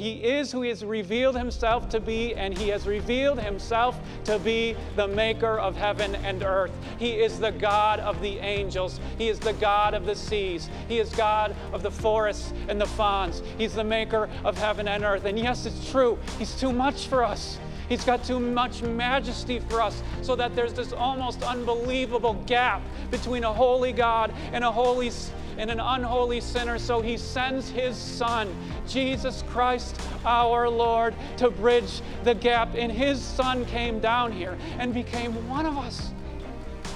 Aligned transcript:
He 0.00 0.12
is 0.12 0.50
who 0.50 0.62
He 0.62 0.70
has 0.70 0.82
revealed 0.82 1.36
Himself 1.36 1.90
to 1.90 2.00
be, 2.00 2.34
and 2.34 2.56
He 2.56 2.68
has 2.68 2.86
revealed 2.86 3.38
Himself 3.38 4.00
to 4.24 4.38
be 4.38 4.74
the 4.96 5.06
maker 5.06 5.58
of 5.58 5.76
heaven 5.76 6.14
and 6.14 6.42
earth. 6.42 6.72
He 6.98 7.20
is 7.20 7.38
the 7.38 7.52
God 7.52 8.00
of 8.00 8.18
the 8.22 8.38
angels. 8.38 8.98
He 9.18 9.28
is 9.28 9.38
the 9.38 9.52
God 9.52 9.92
of 9.92 10.06
the 10.06 10.14
seas. 10.16 10.70
He 10.88 11.00
is 11.00 11.10
God 11.10 11.54
of 11.74 11.82
the 11.82 11.90
forests 11.90 12.54
and 12.68 12.80
the 12.80 12.86
fawns. 12.86 13.42
He's 13.58 13.74
the 13.74 13.84
maker 13.84 14.30
of 14.42 14.56
heaven 14.56 14.88
and 14.88 15.04
earth. 15.04 15.26
And 15.26 15.38
yes, 15.38 15.66
it's 15.66 15.90
true, 15.90 16.18
He's 16.38 16.58
too 16.58 16.72
much 16.72 17.06
for 17.06 17.22
us. 17.22 17.58
He's 17.90 18.04
got 18.04 18.24
too 18.24 18.40
much 18.40 18.82
majesty 18.82 19.58
for 19.58 19.82
us, 19.82 20.02
so 20.22 20.34
that 20.36 20.56
there's 20.56 20.72
this 20.72 20.94
almost 20.94 21.42
unbelievable 21.42 22.42
gap 22.46 22.80
between 23.10 23.44
a 23.44 23.52
holy 23.52 23.92
God 23.92 24.32
and 24.52 24.64
a 24.64 24.72
holy 24.72 25.10
and 25.60 25.70
an 25.70 25.78
unholy 25.78 26.40
sinner. 26.40 26.78
So 26.78 27.02
he 27.02 27.18
sends 27.18 27.68
his 27.68 27.94
son, 27.94 28.48
Jesus 28.88 29.44
Christ 29.50 30.00
our 30.24 30.70
Lord, 30.70 31.14
to 31.36 31.50
bridge 31.50 32.00
the 32.24 32.34
gap. 32.34 32.74
And 32.74 32.90
his 32.90 33.22
son 33.22 33.66
came 33.66 34.00
down 34.00 34.32
here 34.32 34.56
and 34.78 34.94
became 34.94 35.46
one 35.48 35.66
of 35.66 35.76
us. 35.76 36.12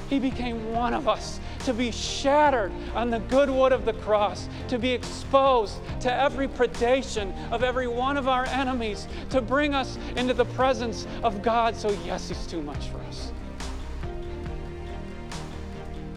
He 0.09 0.19
became 0.19 0.73
one 0.73 0.95
of 0.95 1.09
us 1.09 1.41
to 1.65 1.75
be 1.75 1.91
shattered 1.91 2.73
on 2.95 3.11
the 3.11 3.19
good 3.21 3.51
wood 3.51 3.73
of 3.73 3.85
the 3.85 3.93
cross, 3.93 4.49
to 4.69 4.79
be 4.79 4.93
exposed 4.93 5.77
to 6.01 6.13
every 6.13 6.49
predation 6.49 7.35
of 7.51 7.63
every 7.63 7.87
one 7.87 8.17
of 8.17 8.29
our 8.29 8.47
enemies, 8.47 9.09
to 9.29 9.43
bring 9.43 9.75
us 9.75 9.99
into 10.17 10.33
the 10.33 10.45
presence 10.45 11.07
of 11.23 11.43
God. 11.43 11.77
So, 11.77 11.91
yes, 12.05 12.29
He's 12.29 12.47
too 12.47 12.63
much 12.63 12.89
for 12.89 12.99
us. 13.01 13.33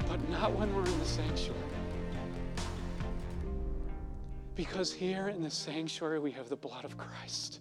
But 0.07 0.29
not 0.29 0.53
when 0.53 0.73
we're 0.73 0.85
in 0.85 0.99
the 0.99 1.05
sanctuary. 1.05 1.66
Because 4.57 4.91
here 4.91 5.27
in 5.27 5.43
the 5.43 5.51
sanctuary, 5.51 6.17
we 6.17 6.31
have 6.31 6.49
the 6.49 6.55
blood 6.55 6.83
of 6.83 6.97
Christ. 6.97 7.59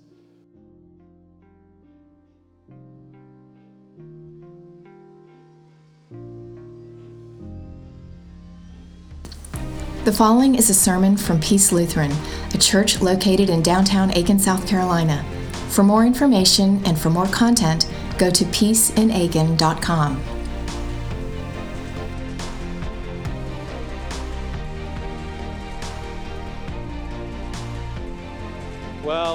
The 10.04 10.12
following 10.12 10.54
is 10.54 10.70
a 10.70 10.74
sermon 10.74 11.18
from 11.18 11.38
Peace 11.38 11.70
Lutheran, 11.70 12.12
a 12.54 12.58
church 12.58 13.02
located 13.02 13.50
in 13.50 13.60
downtown 13.60 14.10
Aiken, 14.16 14.38
South 14.38 14.66
Carolina. 14.66 15.22
For 15.68 15.82
more 15.82 16.06
information 16.06 16.80
and 16.86 16.98
for 16.98 17.10
more 17.10 17.26
content, 17.26 17.92
go 18.16 18.30
to 18.30 18.44
peaceinaiken.com. 18.46 20.35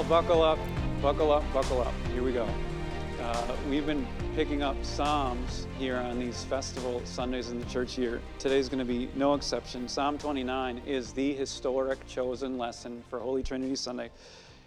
Well, 0.02 0.22
buckle 0.22 0.42
up, 0.42 0.58
buckle 1.00 1.30
up, 1.30 1.44
buckle 1.52 1.80
up. 1.80 1.94
Here 2.12 2.24
we 2.24 2.32
go. 2.32 2.48
Uh, 3.20 3.56
we've 3.70 3.86
been 3.86 4.04
picking 4.34 4.60
up 4.60 4.74
Psalms 4.84 5.68
here 5.78 5.96
on 5.96 6.18
these 6.18 6.42
festival 6.42 7.00
Sundays 7.04 7.50
in 7.50 7.60
the 7.60 7.66
church 7.66 7.96
year. 7.96 8.20
Today's 8.40 8.68
going 8.68 8.80
to 8.80 8.84
be 8.84 9.08
no 9.14 9.34
exception. 9.34 9.86
Psalm 9.86 10.18
29 10.18 10.82
is 10.86 11.12
the 11.12 11.34
historic 11.34 12.04
chosen 12.08 12.58
lesson 12.58 13.04
for 13.08 13.20
Holy 13.20 13.44
Trinity 13.44 13.76
Sunday. 13.76 14.10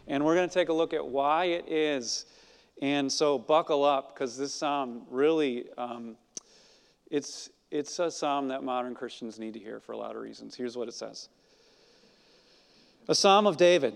And 0.08 0.24
we're 0.24 0.36
going 0.36 0.48
to 0.48 0.54
take 0.54 0.70
a 0.70 0.74
look 0.74 0.94
at 0.94 1.06
why 1.06 1.46
it 1.46 1.68
is. 1.68 2.28
And 2.82 3.12
so 3.12 3.38
buckle 3.38 3.84
up 3.84 4.14
because 4.14 4.38
this 4.38 4.54
psalm 4.54 5.02
really, 5.12 5.66
um, 5.78 6.16
it's, 7.12 7.50
it's 7.72 8.00
a 8.00 8.10
psalm 8.10 8.48
that 8.48 8.64
modern 8.64 8.96
Christians 8.96 9.38
need 9.38 9.54
to 9.56 9.60
hear 9.60 9.82
for 9.82 9.92
a 9.92 9.98
lot 9.98 10.16
of 10.16 10.22
reasons. 10.22 10.56
Here's 10.56 10.78
what 10.78 10.88
it 10.88 10.94
says 10.94 11.28
A 13.10 13.16
psalm 13.16 13.46
of 13.46 13.58
David. 13.58 13.96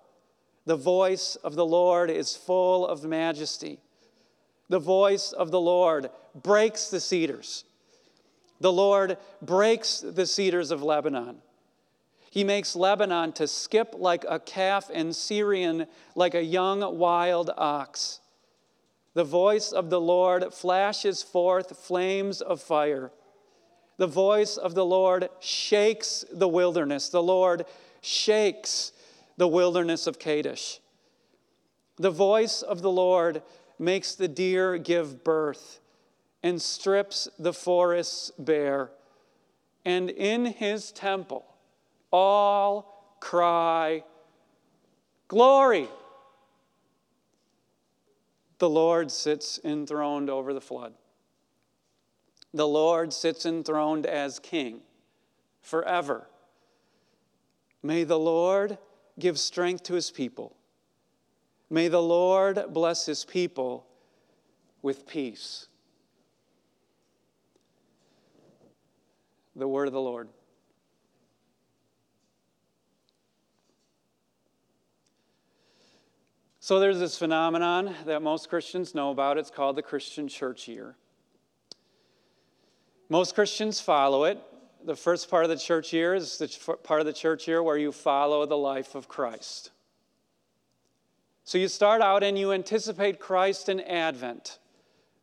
The 0.65 0.75
voice 0.75 1.35
of 1.37 1.55
the 1.55 1.65
Lord 1.65 2.09
is 2.09 2.35
full 2.35 2.85
of 2.87 3.03
majesty. 3.03 3.79
The 4.69 4.79
voice 4.79 5.31
of 5.31 5.51
the 5.51 5.59
Lord 5.59 6.09
breaks 6.35 6.89
the 6.89 6.99
cedars. 6.99 7.65
The 8.59 8.71
Lord 8.71 9.17
breaks 9.41 9.99
the 9.99 10.25
cedars 10.25 10.71
of 10.71 10.83
Lebanon. 10.83 11.37
He 12.29 12.43
makes 12.43 12.75
Lebanon 12.75 13.33
to 13.33 13.47
skip 13.47 13.95
like 13.97 14.23
a 14.29 14.39
calf 14.39 14.89
and 14.93 15.15
Sirion 15.15 15.87
like 16.15 16.35
a 16.35 16.43
young 16.43 16.97
wild 16.97 17.49
ox. 17.57 18.21
The 19.13 19.25
voice 19.25 19.73
of 19.73 19.89
the 19.89 19.99
Lord 19.99 20.53
flashes 20.53 21.21
forth 21.21 21.77
flames 21.77 22.39
of 22.39 22.61
fire. 22.61 23.11
The 23.97 24.07
voice 24.07 24.55
of 24.55 24.73
the 24.73 24.85
Lord 24.85 25.27
shakes 25.41 26.23
the 26.31 26.47
wilderness. 26.47 27.09
The 27.09 27.21
Lord 27.21 27.65
shakes 27.99 28.93
the 29.37 29.47
wilderness 29.47 30.07
of 30.07 30.19
Kadesh. 30.19 30.79
The 31.97 32.11
voice 32.11 32.61
of 32.61 32.81
the 32.81 32.91
Lord 32.91 33.41
makes 33.77 34.15
the 34.15 34.27
deer 34.27 34.77
give 34.77 35.23
birth 35.23 35.79
and 36.43 36.61
strips 36.61 37.27
the 37.37 37.53
forests 37.53 38.31
bare. 38.37 38.91
And 39.85 40.09
in 40.09 40.45
his 40.45 40.91
temple, 40.91 41.45
all 42.11 43.17
cry, 43.19 44.03
Glory! 45.27 45.87
The 48.57 48.69
Lord 48.69 49.09
sits 49.09 49.59
enthroned 49.63 50.29
over 50.29 50.53
the 50.53 50.61
flood. 50.61 50.93
The 52.53 52.67
Lord 52.67 53.13
sits 53.13 53.45
enthroned 53.45 54.05
as 54.05 54.39
king 54.39 54.81
forever. 55.61 56.27
May 57.81 58.03
the 58.03 58.19
Lord 58.19 58.77
give 59.19 59.39
strength 59.39 59.83
to 59.83 59.93
his 59.93 60.11
people. 60.11 60.55
May 61.69 61.87
the 61.87 62.01
Lord 62.01 62.61
bless 62.69 63.05
his 63.05 63.23
people 63.23 63.87
with 64.81 65.07
peace. 65.07 65.67
The 69.55 69.67
word 69.67 69.87
of 69.87 69.93
the 69.93 70.01
Lord. 70.01 70.29
So 76.59 76.79
there's 76.79 76.99
this 76.99 77.17
phenomenon 77.17 77.95
that 78.05 78.21
most 78.21 78.47
Christians 78.49 78.93
know 78.93 79.11
about. 79.11 79.37
It's 79.37 79.49
called 79.49 79.75
the 79.75 79.81
Christian 79.81 80.27
church 80.27 80.67
year. 80.67 80.95
Most 83.09 83.35
Christians 83.35 83.81
follow 83.81 84.25
it. 84.25 84.39
The 84.83 84.95
first 84.95 85.29
part 85.29 85.43
of 85.43 85.49
the 85.49 85.57
church 85.57 85.93
year 85.93 86.15
is 86.15 86.37
the 86.37 86.75
part 86.83 87.01
of 87.01 87.05
the 87.05 87.13
church 87.13 87.47
year 87.47 87.61
where 87.61 87.77
you 87.77 87.91
follow 87.91 88.45
the 88.45 88.57
life 88.57 88.95
of 88.95 89.07
Christ. 89.07 89.71
So 91.43 91.57
you 91.57 91.67
start 91.67 92.01
out 92.01 92.23
and 92.23 92.37
you 92.37 92.51
anticipate 92.51 93.19
Christ 93.19 93.69
in 93.69 93.79
Advent. 93.81 94.59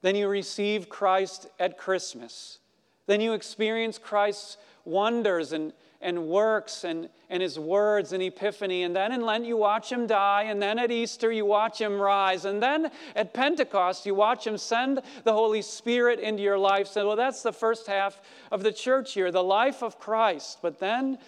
Then 0.03 0.15
you 0.15 0.29
receive 0.29 0.89
Christ 0.89 1.49
at 1.59 1.79
Christmas. 1.79 2.59
Then 3.07 3.21
you 3.21 3.33
experience 3.33 3.99
Christ's 3.99 4.59
wonders 4.85 5.53
and, 5.53 5.73
and 6.01 6.29
works 6.29 6.85
and, 6.85 7.09
and 7.29 7.43
his 7.43 7.59
words 7.59 8.13
and 8.13 8.23
Epiphany. 8.23 8.85
And 8.85 8.95
then 8.95 9.13
in 9.13 9.23
Lent, 9.23 9.45
you 9.45 9.57
watch 9.57 9.91
him 9.91 10.07
die. 10.07 10.45
And 10.45 10.63
then 10.63 10.79
at 10.79 10.91
Easter, 10.91 11.33
you 11.33 11.45
watch 11.45 11.81
him 11.81 12.01
rise. 12.01 12.45
And 12.45 12.63
then 12.63 12.91
at 13.17 13.35
Pentecost, 13.35 14.07
you 14.07 14.15
watch 14.15 14.47
him 14.47 14.57
send 14.59 15.01
the 15.25 15.33
Holy 15.33 15.63
Spirit 15.63 16.21
into 16.21 16.43
your 16.43 16.59
life. 16.59 16.87
So, 16.87 17.09
well, 17.09 17.17
that's 17.17 17.43
the 17.43 17.53
first 17.53 17.87
half 17.87 18.21
of 18.53 18.63
the 18.63 18.73
church 18.73 19.17
year, 19.17 19.33
the 19.33 19.43
life 19.43 19.83
of 19.83 19.99
Christ. 19.99 20.59
But 20.63 20.79
then 20.79 21.19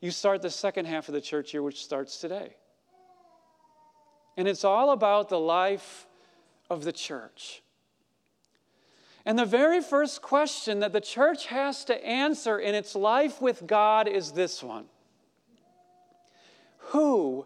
you 0.00 0.12
start 0.12 0.42
the 0.42 0.50
second 0.50 0.86
half 0.86 1.08
of 1.08 1.14
the 1.14 1.20
church 1.20 1.52
year, 1.52 1.62
which 1.62 1.82
starts 1.82 2.18
today. 2.18 2.54
And 4.36 4.46
it's 4.46 4.64
all 4.64 4.90
about 4.90 5.28
the 5.28 5.40
life 5.40 6.06
of 6.70 6.84
the 6.84 6.92
church. 6.92 7.62
And 9.26 9.36
the 9.36 9.44
very 9.44 9.82
first 9.82 10.22
question 10.22 10.78
that 10.78 10.92
the 10.92 11.00
church 11.00 11.46
has 11.46 11.84
to 11.86 12.06
answer 12.06 12.60
in 12.60 12.76
its 12.76 12.94
life 12.94 13.42
with 13.42 13.66
God 13.66 14.06
is 14.06 14.30
this 14.30 14.62
one 14.62 14.86
Who 16.78 17.44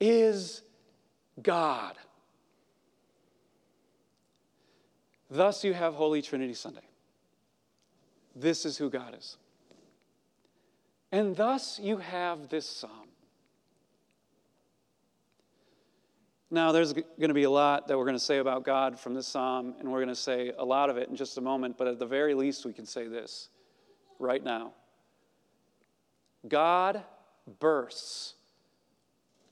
is 0.00 0.62
God? 1.42 1.96
Thus, 5.30 5.62
you 5.62 5.74
have 5.74 5.94
Holy 5.94 6.22
Trinity 6.22 6.54
Sunday. 6.54 6.80
This 8.34 8.64
is 8.64 8.78
who 8.78 8.88
God 8.88 9.14
is. 9.16 9.36
And 11.12 11.36
thus, 11.36 11.78
you 11.78 11.98
have 11.98 12.48
this 12.48 12.66
psalm. 12.66 13.09
Now, 16.50 16.72
there's 16.72 16.92
going 16.92 17.28
to 17.28 17.34
be 17.34 17.44
a 17.44 17.50
lot 17.50 17.86
that 17.86 17.96
we're 17.96 18.04
going 18.04 18.16
to 18.16 18.24
say 18.24 18.38
about 18.38 18.64
God 18.64 18.98
from 18.98 19.14
this 19.14 19.28
psalm, 19.28 19.74
and 19.78 19.90
we're 19.90 19.98
going 19.98 20.08
to 20.08 20.16
say 20.16 20.52
a 20.58 20.64
lot 20.64 20.90
of 20.90 20.96
it 20.96 21.08
in 21.08 21.14
just 21.14 21.38
a 21.38 21.40
moment, 21.40 21.78
but 21.78 21.86
at 21.86 22.00
the 22.00 22.06
very 22.06 22.34
least, 22.34 22.66
we 22.66 22.72
can 22.72 22.86
say 22.86 23.06
this 23.06 23.48
right 24.18 24.42
now 24.42 24.72
God 26.48 27.02
bursts 27.60 28.34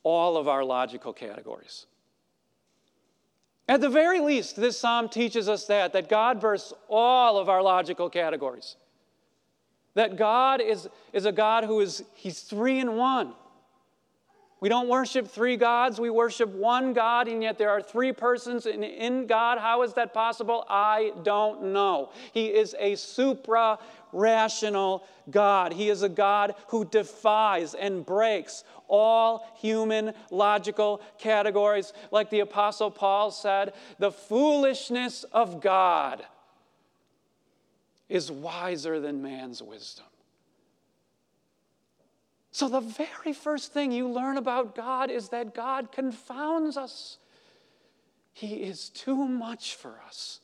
all 0.03 0.37
of 0.37 0.49
our 0.49 0.65
logical 0.65 1.13
categories. 1.13 1.87
At 3.69 3.83
the 3.83 3.91
very 3.91 4.21
least, 4.21 4.57
this 4.57 4.79
psalm 4.79 5.09
teaches 5.09 5.49
us 5.49 5.67
that, 5.67 5.93
that 5.93 6.09
God 6.09 6.41
bursts 6.41 6.73
all 6.89 7.39
of 7.39 7.49
our 7.49 7.63
logical 7.63 8.09
categories. 8.09 8.77
That 9.95 10.17
God 10.17 10.61
is, 10.63 10.89
is 11.13 11.27
a 11.27 11.33
God 11.33 11.65
who 11.65 11.81
is, 11.81 12.03
he's 12.15 12.41
three 12.41 12.79
in 12.79 12.97
one. 12.97 13.35
We 14.61 14.69
don't 14.69 14.89
worship 14.89 15.29
three 15.29 15.57
gods, 15.57 16.01
we 16.01 16.11
worship 16.11 16.49
one 16.49 16.93
God, 16.93 17.29
and 17.29 17.43
yet 17.43 17.59
there 17.59 17.71
are 17.71 17.81
three 17.81 18.13
persons 18.13 18.67
in, 18.67 18.83
in 18.83 19.27
God. 19.27 19.59
How 19.59 19.83
is 19.83 19.93
that 19.95 20.13
possible? 20.13 20.65
I 20.69 21.13
don't 21.23 21.73
know. 21.73 22.11
He 22.33 22.47
is 22.47 22.75
a 22.81 22.97
supra 22.97 23.79
rational 24.13 25.05
God. 25.31 25.73
He 25.73 25.91
is 25.91 26.03
a 26.03 26.09
God 26.09 26.55
who 26.69 26.85
defies 26.85 27.75
and 27.75 28.05
breaks 28.05 28.65
all 28.89 29.47
human 29.61 30.13
logical 30.33 31.03
categories. 31.19 31.93
Like 32.11 32.29
the 32.31 32.41
Apostle 32.41 32.91
Paul 32.91 33.31
said, 33.31 33.75
the 34.01 34.11
foolishness 34.11 35.25
of 35.25 35.61
God 35.61 36.25
is 38.09 38.33
wiser 38.33 38.99
than 38.99 39.23
man's 39.23 39.63
wisdom. 39.63 40.07
So, 42.59 42.69
the 42.69 42.81
very 42.81 43.33
first 43.33 43.73
thing 43.73 43.93
you 43.93 44.09
learn 44.09 44.37
about 44.37 44.75
God 44.75 45.13
is 45.13 45.29
that 45.29 45.55
God 45.55 45.93
confounds 45.93 46.77
us. 46.77 47.19
He 48.33 48.65
is 48.65 48.89
too 48.89 49.15
much 49.15 49.77
for 49.77 50.01
us. 50.05 50.41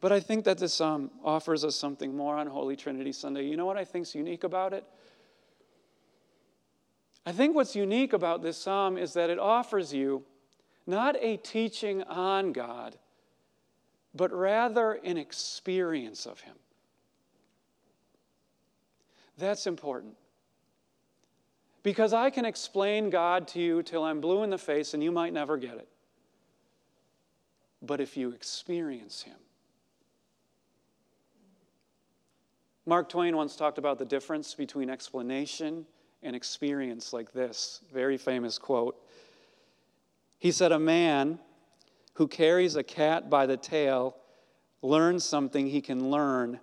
But 0.00 0.10
I 0.10 0.18
think 0.18 0.44
that 0.46 0.58
this 0.58 0.74
psalm 0.74 1.12
offers 1.22 1.64
us 1.64 1.76
something 1.76 2.16
more 2.16 2.36
on 2.36 2.48
Holy 2.48 2.74
Trinity 2.74 3.12
Sunday. 3.12 3.44
You 3.44 3.56
know 3.56 3.64
what 3.64 3.76
I 3.76 3.84
think 3.84 4.08
is 4.08 4.14
unique 4.16 4.42
about 4.42 4.72
it? 4.72 4.82
I 7.24 7.30
think 7.30 7.54
what's 7.54 7.76
unique 7.76 8.12
about 8.12 8.42
this 8.42 8.56
psalm 8.56 8.98
is 8.98 9.12
that 9.12 9.30
it 9.30 9.38
offers 9.38 9.94
you 9.94 10.24
not 10.84 11.14
a 11.20 11.36
teaching 11.36 12.02
on 12.02 12.50
God, 12.50 12.96
but 14.16 14.32
rather 14.32 14.94
an 14.94 15.16
experience 15.16 16.26
of 16.26 16.40
Him. 16.40 16.56
That's 19.40 19.66
important. 19.66 20.14
Because 21.82 22.12
I 22.12 22.28
can 22.28 22.44
explain 22.44 23.08
God 23.08 23.48
to 23.48 23.60
you 23.60 23.82
till 23.82 24.04
I'm 24.04 24.20
blue 24.20 24.42
in 24.42 24.50
the 24.50 24.58
face 24.58 24.92
and 24.92 25.02
you 25.02 25.10
might 25.10 25.32
never 25.32 25.56
get 25.56 25.76
it. 25.78 25.88
But 27.80 28.02
if 28.02 28.18
you 28.18 28.32
experience 28.32 29.22
Him, 29.22 29.36
Mark 32.84 33.08
Twain 33.08 33.34
once 33.34 33.56
talked 33.56 33.78
about 33.78 33.98
the 33.98 34.04
difference 34.04 34.54
between 34.54 34.90
explanation 34.90 35.86
and 36.22 36.36
experience 36.36 37.14
like 37.14 37.32
this 37.32 37.80
very 37.92 38.18
famous 38.18 38.58
quote. 38.58 39.02
He 40.38 40.52
said, 40.52 40.70
A 40.70 40.78
man 40.78 41.38
who 42.14 42.28
carries 42.28 42.76
a 42.76 42.82
cat 42.82 43.30
by 43.30 43.46
the 43.46 43.56
tail 43.56 44.16
learns 44.82 45.24
something 45.24 45.66
he 45.66 45.80
can 45.80 46.10
learn 46.10 46.60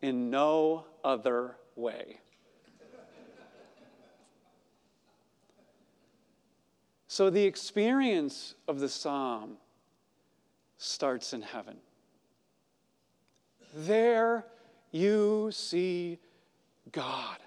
in 0.00 0.30
no 0.30 0.86
other 1.04 1.56
way. 1.80 2.20
so 7.08 7.28
the 7.28 7.42
experience 7.42 8.54
of 8.68 8.78
the 8.80 8.88
psalm 8.88 9.56
starts 10.78 11.32
in 11.32 11.42
heaven. 11.42 11.76
There 13.74 14.46
you 14.90 15.50
see 15.52 16.18
God. 16.92 17.38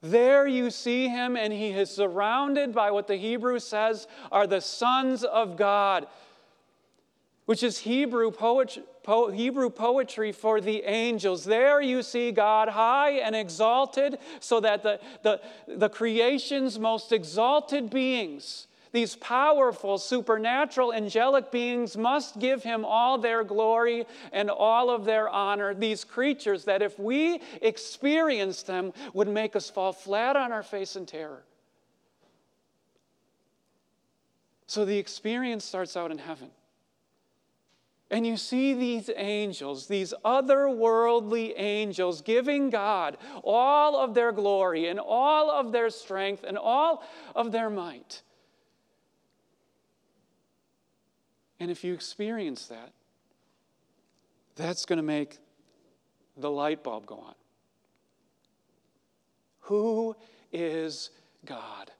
There 0.00 0.46
you 0.46 0.70
see 0.70 1.08
him, 1.08 1.36
and 1.36 1.52
he 1.52 1.70
is 1.70 1.90
surrounded 1.90 2.72
by 2.72 2.92
what 2.92 3.08
the 3.08 3.16
Hebrew 3.16 3.58
says 3.58 4.06
are 4.30 4.46
the 4.46 4.60
sons 4.60 5.24
of 5.24 5.56
God 5.56 6.06
which 7.48 7.62
is 7.62 7.78
Hebrew 7.78 8.30
poetry, 8.30 8.82
po- 9.02 9.30
Hebrew 9.30 9.70
poetry 9.70 10.32
for 10.32 10.60
the 10.60 10.82
angels. 10.82 11.46
There 11.46 11.80
you 11.80 12.02
see 12.02 12.30
God 12.30 12.68
high 12.68 13.12
and 13.12 13.34
exalted, 13.34 14.18
so 14.38 14.60
that 14.60 14.82
the, 14.82 15.00
the, 15.22 15.40
the 15.66 15.88
creation's 15.88 16.78
most 16.78 17.10
exalted 17.10 17.88
beings, 17.88 18.66
these 18.92 19.16
powerful, 19.16 19.96
supernatural, 19.96 20.92
angelic 20.92 21.50
beings, 21.50 21.96
must 21.96 22.38
give 22.38 22.62
him 22.64 22.84
all 22.84 23.16
their 23.16 23.42
glory 23.44 24.04
and 24.30 24.50
all 24.50 24.90
of 24.90 25.06
their 25.06 25.30
honor. 25.30 25.72
These 25.72 26.04
creatures 26.04 26.66
that, 26.66 26.82
if 26.82 26.98
we 26.98 27.40
experienced 27.62 28.66
them, 28.66 28.92
would 29.14 29.28
make 29.28 29.56
us 29.56 29.70
fall 29.70 29.94
flat 29.94 30.36
on 30.36 30.52
our 30.52 30.62
face 30.62 30.96
in 30.96 31.06
terror. 31.06 31.44
So 34.66 34.84
the 34.84 34.98
experience 34.98 35.64
starts 35.64 35.96
out 35.96 36.10
in 36.10 36.18
heaven. 36.18 36.50
And 38.10 38.26
you 38.26 38.38
see 38.38 38.72
these 38.72 39.10
angels, 39.16 39.86
these 39.86 40.14
otherworldly 40.24 41.52
angels, 41.56 42.22
giving 42.22 42.70
God 42.70 43.18
all 43.44 43.96
of 43.96 44.14
their 44.14 44.32
glory 44.32 44.88
and 44.88 44.98
all 44.98 45.50
of 45.50 45.72
their 45.72 45.90
strength 45.90 46.42
and 46.42 46.56
all 46.56 47.02
of 47.34 47.52
their 47.52 47.68
might. 47.68 48.22
And 51.60 51.70
if 51.70 51.84
you 51.84 51.92
experience 51.92 52.66
that, 52.68 52.92
that's 54.56 54.86
going 54.86 54.96
to 54.96 55.02
make 55.02 55.38
the 56.36 56.50
light 56.50 56.82
bulb 56.82 57.04
go 57.04 57.16
on. 57.16 57.34
Who 59.62 60.16
is 60.50 61.10
God? 61.44 61.90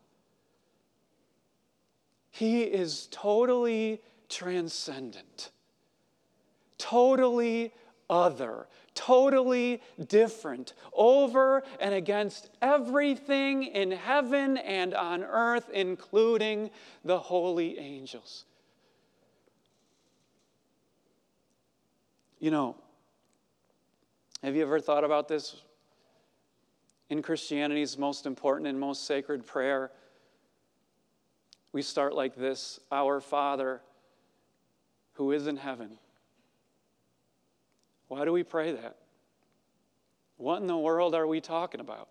He 2.30 2.62
is 2.62 3.08
totally 3.10 4.00
transcendent 4.28 5.50
totally 6.78 7.72
other, 8.08 8.66
totally 8.94 9.82
different, 10.08 10.72
over 10.92 11.62
and 11.80 11.94
against 11.94 12.50
everything 12.62 13.64
in 13.64 13.90
heaven 13.90 14.56
and 14.56 14.94
on 14.94 15.22
earth, 15.22 15.68
including 15.72 16.70
the 17.04 17.18
holy 17.18 17.78
angels. 17.78 18.44
You 22.40 22.50
know, 22.50 22.76
have 24.42 24.54
you 24.54 24.62
ever 24.62 24.80
thought 24.80 25.04
about 25.04 25.28
this? 25.28 25.62
In 27.10 27.22
Christianity's 27.22 27.98
most 27.98 28.26
important 28.26 28.68
and 28.68 28.78
most 28.78 29.06
sacred 29.06 29.46
prayer, 29.46 29.90
we 31.72 31.82
start 31.82 32.14
like 32.14 32.36
this 32.36 32.78
Our 32.92 33.20
Father 33.20 33.80
who 35.14 35.32
is 35.32 35.46
in 35.46 35.56
heaven 35.56 35.98
why 38.08 38.24
do 38.24 38.32
we 38.32 38.42
pray 38.42 38.72
that? 38.72 38.96
What 40.36 40.60
in 40.60 40.66
the 40.66 40.76
world 40.76 41.14
are 41.14 41.26
we 41.26 41.40
talking 41.40 41.80
about? 41.80 42.08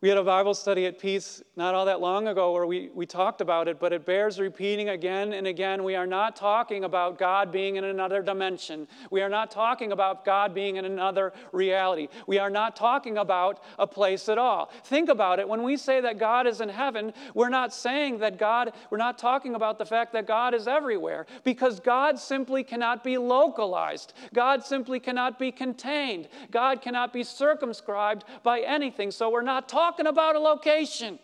We 0.00 0.08
had 0.08 0.16
a 0.16 0.22
Bible 0.22 0.54
study 0.54 0.86
at 0.86 1.00
Peace 1.00 1.42
not 1.56 1.74
all 1.74 1.86
that 1.86 2.00
long 2.00 2.28
ago 2.28 2.52
where 2.52 2.66
we, 2.66 2.88
we 2.94 3.04
talked 3.04 3.40
about 3.40 3.66
it, 3.66 3.80
but 3.80 3.92
it 3.92 4.06
bears 4.06 4.38
repeating 4.38 4.90
again 4.90 5.32
and 5.32 5.44
again. 5.44 5.82
We 5.82 5.96
are 5.96 6.06
not 6.06 6.36
talking 6.36 6.84
about 6.84 7.18
God 7.18 7.50
being 7.50 7.74
in 7.74 7.82
another 7.82 8.22
dimension. 8.22 8.86
We 9.10 9.22
are 9.22 9.28
not 9.28 9.50
talking 9.50 9.90
about 9.90 10.24
God 10.24 10.54
being 10.54 10.76
in 10.76 10.84
another 10.84 11.32
reality. 11.50 12.06
We 12.28 12.38
are 12.38 12.48
not 12.48 12.76
talking 12.76 13.18
about 13.18 13.64
a 13.76 13.88
place 13.88 14.28
at 14.28 14.38
all. 14.38 14.70
Think 14.84 15.08
about 15.08 15.40
it. 15.40 15.48
When 15.48 15.64
we 15.64 15.76
say 15.76 16.00
that 16.00 16.16
God 16.16 16.46
is 16.46 16.60
in 16.60 16.68
heaven, 16.68 17.12
we're 17.34 17.48
not 17.48 17.74
saying 17.74 18.18
that 18.18 18.38
God, 18.38 18.74
we're 18.90 18.98
not 18.98 19.18
talking 19.18 19.56
about 19.56 19.78
the 19.78 19.86
fact 19.86 20.12
that 20.12 20.28
God 20.28 20.54
is 20.54 20.68
everywhere 20.68 21.26
because 21.42 21.80
God 21.80 22.20
simply 22.20 22.62
cannot 22.62 23.02
be 23.02 23.18
localized. 23.18 24.12
God 24.32 24.64
simply 24.64 25.00
cannot 25.00 25.40
be 25.40 25.50
contained. 25.50 26.28
God 26.52 26.82
cannot 26.82 27.12
be 27.12 27.24
circumscribed 27.24 28.22
by 28.44 28.60
anything. 28.60 29.10
So 29.10 29.28
we're 29.28 29.42
not 29.42 29.68
talking 29.68 29.87
talking 29.88 30.06
about 30.06 30.36
a 30.36 30.38
location. 30.38 31.18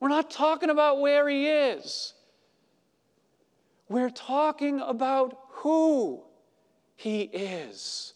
We're 0.00 0.08
not 0.08 0.28
talking 0.28 0.70
about 0.70 1.00
where 1.00 1.28
he 1.28 1.46
is. 1.46 2.14
We're 3.88 4.10
talking 4.10 4.80
about 4.80 5.38
who 5.50 6.24
he 6.96 7.22
is. 7.22 8.14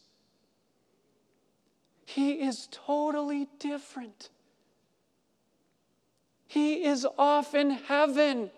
He 2.04 2.32
is 2.32 2.68
totally 2.72 3.46
different. 3.60 4.30
He 6.48 6.84
is 6.84 7.06
off 7.16 7.54
in 7.54 7.70
heaven 7.70 8.50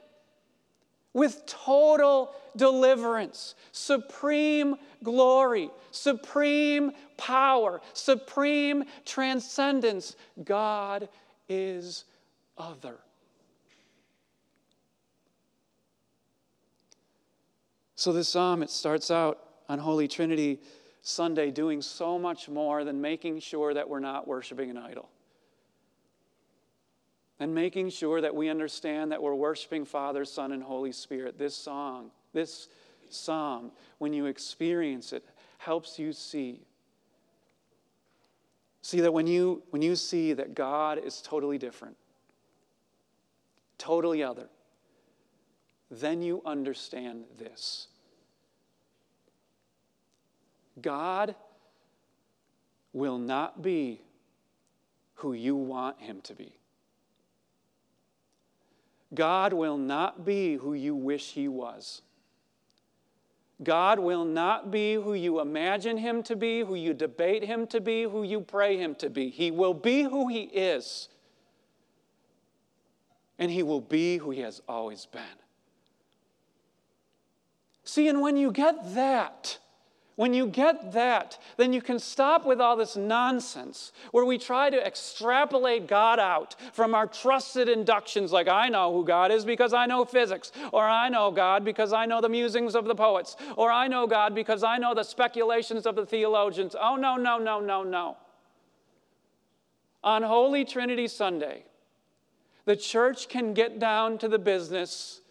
with 1.14 1.46
total 1.46 2.34
deliverance, 2.56 3.54
supreme 3.72 4.76
glory, 5.02 5.70
supreme 5.92 6.92
power, 7.16 7.80
supreme 7.94 8.84
transcendence. 9.06 10.16
God 10.44 11.08
is 11.48 12.04
other. 12.58 12.96
So, 17.96 18.12
this 18.12 18.28
psalm, 18.28 18.62
it 18.62 18.70
starts 18.70 19.10
out 19.10 19.38
on 19.68 19.78
Holy 19.78 20.08
Trinity 20.08 20.60
Sunday 21.00 21.50
doing 21.50 21.80
so 21.80 22.18
much 22.18 22.48
more 22.48 22.84
than 22.84 23.00
making 23.00 23.38
sure 23.38 23.72
that 23.72 23.88
we're 23.88 24.00
not 24.00 24.26
worshiping 24.26 24.68
an 24.68 24.76
idol 24.76 25.08
and 27.40 27.54
making 27.54 27.90
sure 27.90 28.20
that 28.20 28.34
we 28.34 28.48
understand 28.48 29.10
that 29.12 29.22
we're 29.22 29.34
worshiping 29.34 29.84
Father, 29.84 30.24
Son, 30.24 30.52
and 30.52 30.62
Holy 30.62 30.92
Spirit. 30.92 31.38
This 31.38 31.56
song, 31.56 32.10
this 32.32 32.68
psalm, 33.10 33.72
when 33.98 34.12
you 34.12 34.26
experience 34.26 35.12
it, 35.12 35.24
helps 35.58 35.98
you 35.98 36.12
see. 36.12 36.60
See 38.82 39.00
that 39.00 39.12
when 39.12 39.26
you, 39.26 39.62
when 39.70 39.82
you 39.82 39.96
see 39.96 40.32
that 40.34 40.54
God 40.54 40.98
is 40.98 41.22
totally 41.22 41.58
different, 41.58 41.96
totally 43.78 44.22
other, 44.22 44.48
then 45.90 46.22
you 46.22 46.42
understand 46.44 47.24
this. 47.38 47.88
God 50.80 51.34
will 52.92 53.18
not 53.18 53.62
be 53.62 54.00
who 55.14 55.32
you 55.32 55.56
want 55.56 56.00
him 56.00 56.20
to 56.22 56.34
be. 56.34 56.54
God 59.14 59.52
will 59.52 59.78
not 59.78 60.24
be 60.24 60.54
who 60.56 60.74
you 60.74 60.94
wish 60.94 61.32
he 61.32 61.48
was. 61.48 62.02
God 63.62 63.98
will 63.98 64.24
not 64.24 64.70
be 64.70 64.94
who 64.94 65.14
you 65.14 65.40
imagine 65.40 65.96
him 65.96 66.22
to 66.24 66.34
be, 66.34 66.60
who 66.60 66.74
you 66.74 66.92
debate 66.92 67.44
him 67.44 67.66
to 67.68 67.80
be, 67.80 68.02
who 68.02 68.24
you 68.24 68.40
pray 68.40 68.76
him 68.76 68.94
to 68.96 69.08
be. 69.08 69.30
He 69.30 69.50
will 69.50 69.74
be 69.74 70.02
who 70.02 70.28
he 70.28 70.42
is. 70.42 71.08
And 73.38 73.50
he 73.50 73.62
will 73.62 73.80
be 73.80 74.18
who 74.18 74.30
he 74.30 74.40
has 74.40 74.60
always 74.68 75.06
been. 75.06 75.22
See, 77.84 78.08
and 78.08 78.20
when 78.20 78.36
you 78.36 78.50
get 78.50 78.94
that, 78.94 79.58
when 80.16 80.32
you 80.32 80.46
get 80.46 80.92
that, 80.92 81.38
then 81.56 81.72
you 81.72 81.82
can 81.82 81.98
stop 81.98 82.46
with 82.46 82.60
all 82.60 82.76
this 82.76 82.96
nonsense 82.96 83.92
where 84.12 84.24
we 84.24 84.38
try 84.38 84.70
to 84.70 84.86
extrapolate 84.86 85.88
God 85.88 86.20
out 86.20 86.54
from 86.72 86.94
our 86.94 87.06
trusted 87.06 87.68
inductions, 87.68 88.30
like 88.30 88.46
I 88.46 88.68
know 88.68 88.92
who 88.92 89.04
God 89.04 89.32
is 89.32 89.44
because 89.44 89.72
I 89.72 89.86
know 89.86 90.04
physics, 90.04 90.52
or 90.72 90.84
I 90.84 91.08
know 91.08 91.32
God 91.32 91.64
because 91.64 91.92
I 91.92 92.06
know 92.06 92.20
the 92.20 92.28
musings 92.28 92.76
of 92.76 92.84
the 92.84 92.94
poets, 92.94 93.36
or 93.56 93.72
I 93.72 93.88
know 93.88 94.06
God 94.06 94.34
because 94.34 94.62
I 94.62 94.78
know 94.78 94.94
the 94.94 95.02
speculations 95.02 95.84
of 95.84 95.96
the 95.96 96.06
theologians. 96.06 96.76
Oh, 96.80 96.94
no, 96.94 97.16
no, 97.16 97.38
no, 97.38 97.58
no, 97.58 97.82
no. 97.82 98.16
On 100.04 100.22
Holy 100.22 100.64
Trinity 100.64 101.08
Sunday, 101.08 101.64
the 102.66 102.76
church 102.76 103.28
can 103.28 103.52
get 103.52 103.80
down 103.80 104.18
to 104.18 104.28
the 104.28 104.38
business 104.38 105.22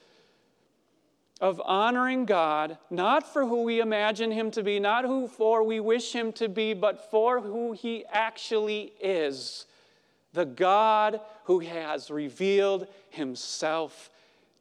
of 1.44 1.62
honoring 1.66 2.24
God, 2.24 2.78
not 2.90 3.34
for 3.34 3.46
who 3.46 3.64
we 3.64 3.82
imagine 3.82 4.32
him 4.32 4.50
to 4.52 4.64
be, 4.64 4.80
not 4.80 5.04
who 5.04 5.28
for 5.28 5.62
we 5.62 5.82
wish 5.82 6.14
him 6.14 6.32
to 6.32 6.48
be, 6.48 6.74
but 6.74 7.12
for 7.12 7.42
who 7.42 7.74
he 7.74 8.06
actually 8.10 8.94
is 9.02 9.66
the 10.32 10.46
God 10.46 11.20
who 11.44 11.60
has 11.60 12.10
revealed 12.10 12.88
himself 13.10 14.10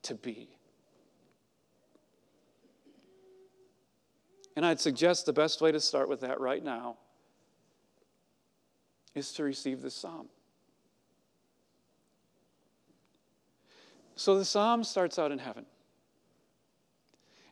to 0.03 0.17
be. 0.17 0.49
And 4.57 4.67
I'd 4.67 4.81
suggest 4.81 5.25
the 5.25 5.33
best 5.33 5.61
way 5.61 5.71
to 5.71 5.79
start 5.79 6.09
with 6.09 6.23
that 6.23 6.41
right 6.41 6.65
now 6.65 6.97
is 9.15 9.33
to 9.35 9.45
receive 9.45 9.83
this 9.83 9.95
psalm. 9.95 10.27
So 14.17 14.37
the 14.37 14.45
psalm 14.45 14.83
starts 14.83 15.17
out 15.17 15.31
in 15.31 15.39
heaven 15.39 15.65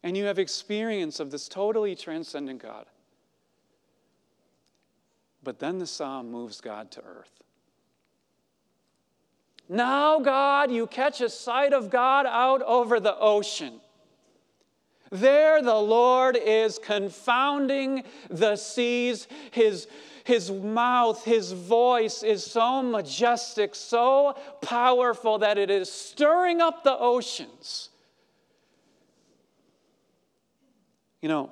and 0.02 0.16
you 0.16 0.24
have 0.24 0.38
experience 0.38 1.20
of 1.20 1.30
this 1.30 1.48
totally 1.48 1.94
transcendent 1.94 2.62
God. 2.62 2.86
But 5.42 5.58
then 5.58 5.78
the 5.78 5.86
psalm 5.86 6.30
moves 6.30 6.60
God 6.60 6.90
to 6.92 7.02
earth. 7.02 7.42
Now, 9.68 10.18
God, 10.18 10.70
you 10.70 10.86
catch 10.86 11.20
a 11.20 11.30
sight 11.30 11.72
of 11.72 11.90
God 11.90 12.26
out 12.26 12.60
over 12.62 12.98
the 12.98 13.16
ocean. 13.16 13.80
There, 15.10 15.62
the 15.62 15.74
Lord 15.74 16.36
is 16.36 16.78
confounding 16.78 18.04
the 18.28 18.56
seas. 18.56 19.28
His, 19.50 19.86
his 20.24 20.50
mouth, 20.50 21.24
his 21.24 21.52
voice 21.52 22.22
is 22.22 22.44
so 22.44 22.82
majestic, 22.82 23.74
so 23.74 24.36
powerful 24.60 25.38
that 25.38 25.58
it 25.58 25.70
is 25.70 25.90
stirring 25.90 26.60
up 26.60 26.82
the 26.82 26.96
oceans. 26.98 27.89
You 31.20 31.28
know, 31.28 31.50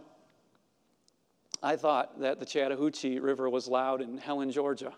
I 1.62 1.76
thought 1.76 2.20
that 2.20 2.40
the 2.40 2.46
Chattahoochee 2.46 3.18
River 3.18 3.50
was 3.50 3.68
loud 3.68 4.00
in 4.00 4.18
Helen, 4.18 4.50
Georgia. 4.50 4.92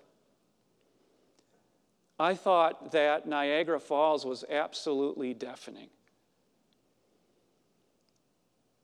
I 2.19 2.35
thought 2.35 2.93
that 2.93 3.27
Niagara 3.27 3.81
Falls 3.81 4.27
was 4.27 4.45
absolutely 4.51 5.33
deafening. 5.33 5.89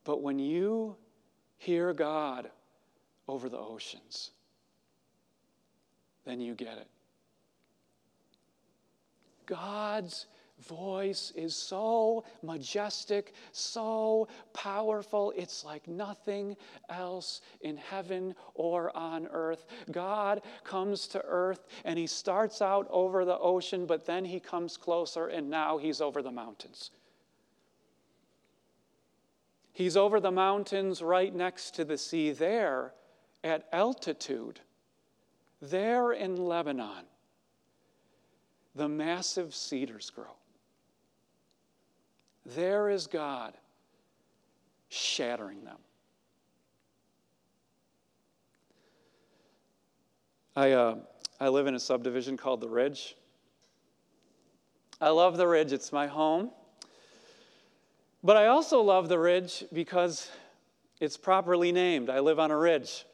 But 0.03 0.23
when 0.23 0.39
you 0.39 0.95
hear 1.57 1.93
God 1.93 2.49
over 3.27 3.47
the 3.47 3.59
oceans, 3.59 4.31
then 6.25 6.41
you 6.41 6.55
get 6.55 6.77
it. 6.77 6.87
God's 9.45 10.25
voice 10.59 11.31
is 11.35 11.55
so 11.55 12.23
majestic, 12.41 13.33
so 13.51 14.27
powerful. 14.53 15.33
It's 15.35 15.63
like 15.63 15.87
nothing 15.87 16.55
else 16.89 17.41
in 17.61 17.77
heaven 17.77 18.35
or 18.55 18.95
on 18.95 19.27
earth. 19.31 19.65
God 19.91 20.41
comes 20.63 21.07
to 21.09 21.21
earth 21.25 21.67
and 21.85 21.97
he 21.97 22.07
starts 22.07 22.61
out 22.61 22.87
over 22.89 23.25
the 23.25 23.37
ocean, 23.37 23.85
but 23.85 24.05
then 24.05 24.25
he 24.25 24.39
comes 24.39 24.77
closer 24.77 25.27
and 25.27 25.49
now 25.49 25.77
he's 25.77 26.01
over 26.01 26.21
the 26.21 26.31
mountains. 26.31 26.91
He's 29.73 29.95
over 29.95 30.19
the 30.19 30.31
mountains 30.31 31.03
right 31.03 31.33
next 31.33 31.75
to 31.75 31.85
the 31.85 31.99
sea 31.99 32.31
there 32.31 32.93
at 33.43 33.67
altitude, 33.71 34.59
there 35.61 36.13
in 36.13 36.35
Lebanon. 36.35 37.05
The 38.73 38.89
massive 38.89 39.53
cedars 39.53 40.09
grow. 40.09 40.35
There 42.55 42.89
is 42.89 43.07
God 43.07 43.53
shattering 44.89 45.65
them. 45.65 45.77
I, 50.55 50.71
uh, 50.71 50.95
I 51.39 51.49
live 51.49 51.67
in 51.67 51.75
a 51.75 51.79
subdivision 51.79 52.37
called 52.37 52.61
The 52.61 52.69
Ridge. 52.69 53.15
I 55.01 55.09
love 55.09 55.35
The 55.35 55.47
Ridge, 55.47 55.73
it's 55.73 55.91
my 55.91 56.07
home. 56.07 56.51
But 58.23 58.37
I 58.37 58.47
also 58.47 58.81
love 58.81 59.09
The 59.09 59.19
Ridge 59.19 59.65
because 59.73 60.31
it's 61.01 61.17
properly 61.17 61.71
named. 61.73 62.09
I 62.09 62.21
live 62.21 62.39
on 62.39 62.49
a 62.49 62.57
ridge. 62.57 63.05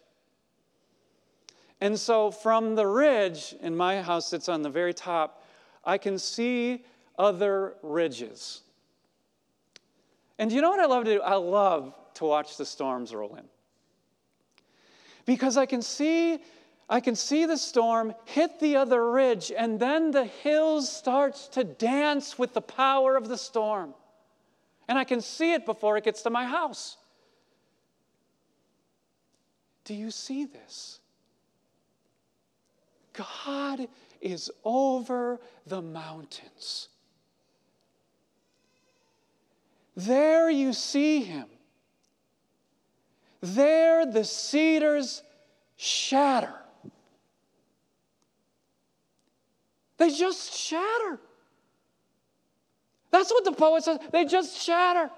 And 1.82 2.00
so 2.00 2.32
from 2.32 2.76
the 2.76 2.88
ridge, 2.88 3.56
and 3.62 3.76
my 3.76 4.02
house 4.02 4.30
sits 4.30 4.48
on 4.48 4.62
the 4.62 4.70
very 4.70 4.94
top, 4.94 5.44
I 5.84 5.98
can 5.98 6.18
see 6.18 6.86
other 7.18 7.76
ridges. 7.82 8.62
And 10.40 10.52
you 10.52 10.62
know 10.62 10.70
what 10.70 10.80
I 10.80 10.86
love 10.86 11.06
to 11.06 11.16
do? 11.16 11.22
I 11.22 11.36
love 11.36 11.94
to 12.16 12.26
watch 12.26 12.58
the 12.58 12.66
storms 12.66 13.14
roll 13.14 13.36
in. 13.36 13.46
Because 15.26 15.58
I 15.58 15.66
can 15.66 15.82
see 15.82 16.40
I 16.90 17.00
can 17.00 17.16
see 17.16 17.46
the 17.46 17.58
storm 17.58 18.14
hit 18.26 18.60
the 18.60 18.76
other 18.76 19.10
ridge 19.10 19.52
and 19.58 19.80
then 19.80 20.12
the 20.12 20.26
hills 20.26 20.92
starts 20.92 21.48
to 21.50 21.64
dance 21.64 22.38
with 22.38 22.54
the 22.54 22.62
power 22.62 23.16
of 23.16 23.30
the 23.30 23.38
storm. 23.38 23.94
And 24.88 25.00
I 25.00 25.06
can 25.06 25.22
see 25.22 25.54
it 25.54 25.66
before 25.66 25.98
it 25.98 26.04
gets 26.04 26.24
to 26.24 26.30
my 26.30 26.46
house. 26.46 26.98
Do 29.86 29.94
you 29.94 30.12
see 30.12 30.46
this? 30.46 31.00
God 33.14 33.88
is 34.22 34.52
over 34.64 35.40
the 35.66 35.82
mountains. 35.82 36.90
There 39.96 40.50
you 40.50 40.74
see 40.74 41.22
him. 41.22 41.46
There 43.42 44.06
the 44.06 44.24
cedars 44.24 45.22
shatter. 45.76 46.54
They 49.98 50.10
just 50.10 50.54
shatter. 50.58 51.20
That's 53.12 53.32
what 53.32 53.46
the 53.46 53.52
poet 53.52 53.84
says. 53.84 54.00
They 54.12 54.26
just 54.26 54.62
shatter. 54.62 55.12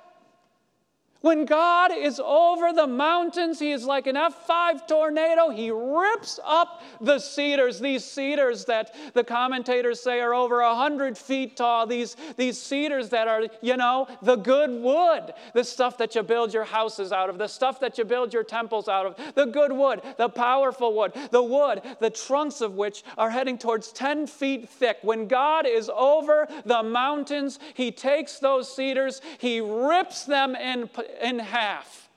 When 1.25 1.45
God 1.45 1.91
is 1.91 2.21
over 2.23 2.71
the 2.71 2.85
mountains, 2.85 3.57
He 3.57 3.71
is 3.71 3.83
like 3.83 4.05
an 4.05 4.15
F5 4.15 4.87
tornado. 4.87 5.49
He 5.49 5.71
rips 5.71 6.39
up 6.45 6.83
the 7.01 7.17
cedars, 7.17 7.79
these 7.79 8.05
cedars 8.05 8.65
that 8.65 8.93
the 9.15 9.23
commentators 9.23 9.99
say 9.99 10.21
are 10.21 10.35
over 10.35 10.61
100 10.61 11.17
feet 11.17 11.57
tall, 11.57 11.87
these, 11.87 12.15
these 12.37 12.61
cedars 12.61 13.09
that 13.09 13.27
are, 13.27 13.47
you 13.63 13.75
know, 13.75 14.07
the 14.21 14.35
good 14.35 14.69
wood, 14.69 15.33
the 15.55 15.63
stuff 15.63 15.97
that 15.97 16.13
you 16.13 16.21
build 16.21 16.53
your 16.53 16.63
houses 16.63 17.11
out 17.11 17.31
of, 17.31 17.39
the 17.39 17.47
stuff 17.47 17.79
that 17.79 17.97
you 17.97 18.05
build 18.05 18.31
your 18.31 18.43
temples 18.43 18.87
out 18.87 19.07
of, 19.07 19.33
the 19.33 19.45
good 19.45 19.71
wood, 19.71 20.03
the 20.17 20.29
powerful 20.29 20.93
wood, 20.93 21.11
the 21.31 21.41
wood, 21.41 21.81
the 22.01 22.11
trunks 22.11 22.61
of 22.61 22.75
which 22.75 23.03
are 23.17 23.31
heading 23.31 23.57
towards 23.57 23.91
10 23.93 24.27
feet 24.27 24.69
thick. 24.69 24.99
When 25.01 25.27
God 25.27 25.65
is 25.65 25.89
over 25.89 26.47
the 26.65 26.83
mountains, 26.83 27.57
He 27.73 27.91
takes 27.91 28.37
those 28.37 28.71
cedars, 28.71 29.21
He 29.39 29.59
rips 29.59 30.25
them 30.25 30.55
in 30.55 30.87
in 31.21 31.39
half. 31.39 32.09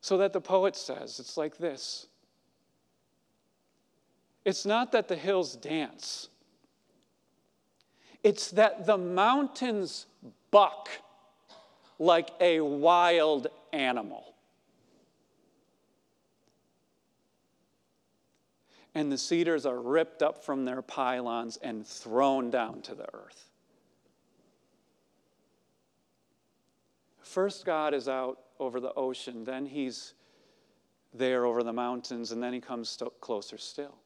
So 0.00 0.18
that 0.18 0.32
the 0.32 0.40
poet 0.40 0.76
says, 0.76 1.18
it's 1.18 1.36
like 1.36 1.56
this 1.56 2.06
it's 4.44 4.66
not 4.66 4.92
that 4.92 5.08
the 5.08 5.16
hills 5.16 5.56
dance, 5.56 6.28
it's 8.22 8.50
that 8.52 8.86
the 8.86 8.98
mountains 8.98 10.06
buck 10.50 10.88
like 11.98 12.30
a 12.40 12.60
wild 12.60 13.46
animal. 13.72 14.34
And 18.94 19.10
the 19.10 19.18
cedars 19.18 19.66
are 19.66 19.80
ripped 19.80 20.22
up 20.22 20.44
from 20.44 20.64
their 20.64 20.80
pylons 20.80 21.56
and 21.56 21.84
thrown 21.84 22.50
down 22.50 22.80
to 22.82 22.94
the 22.94 23.12
earth. 23.12 23.50
First, 27.24 27.64
God 27.64 27.94
is 27.94 28.06
out 28.06 28.38
over 28.60 28.78
the 28.78 28.92
ocean, 28.94 29.44
then 29.44 29.64
He's 29.66 30.12
there 31.12 31.46
over 31.46 31.62
the 31.62 31.72
mountains, 31.72 32.32
and 32.32 32.42
then 32.42 32.52
He 32.52 32.60
comes 32.60 32.90
st- 32.90 33.18
closer 33.20 33.56
still. 33.56 33.96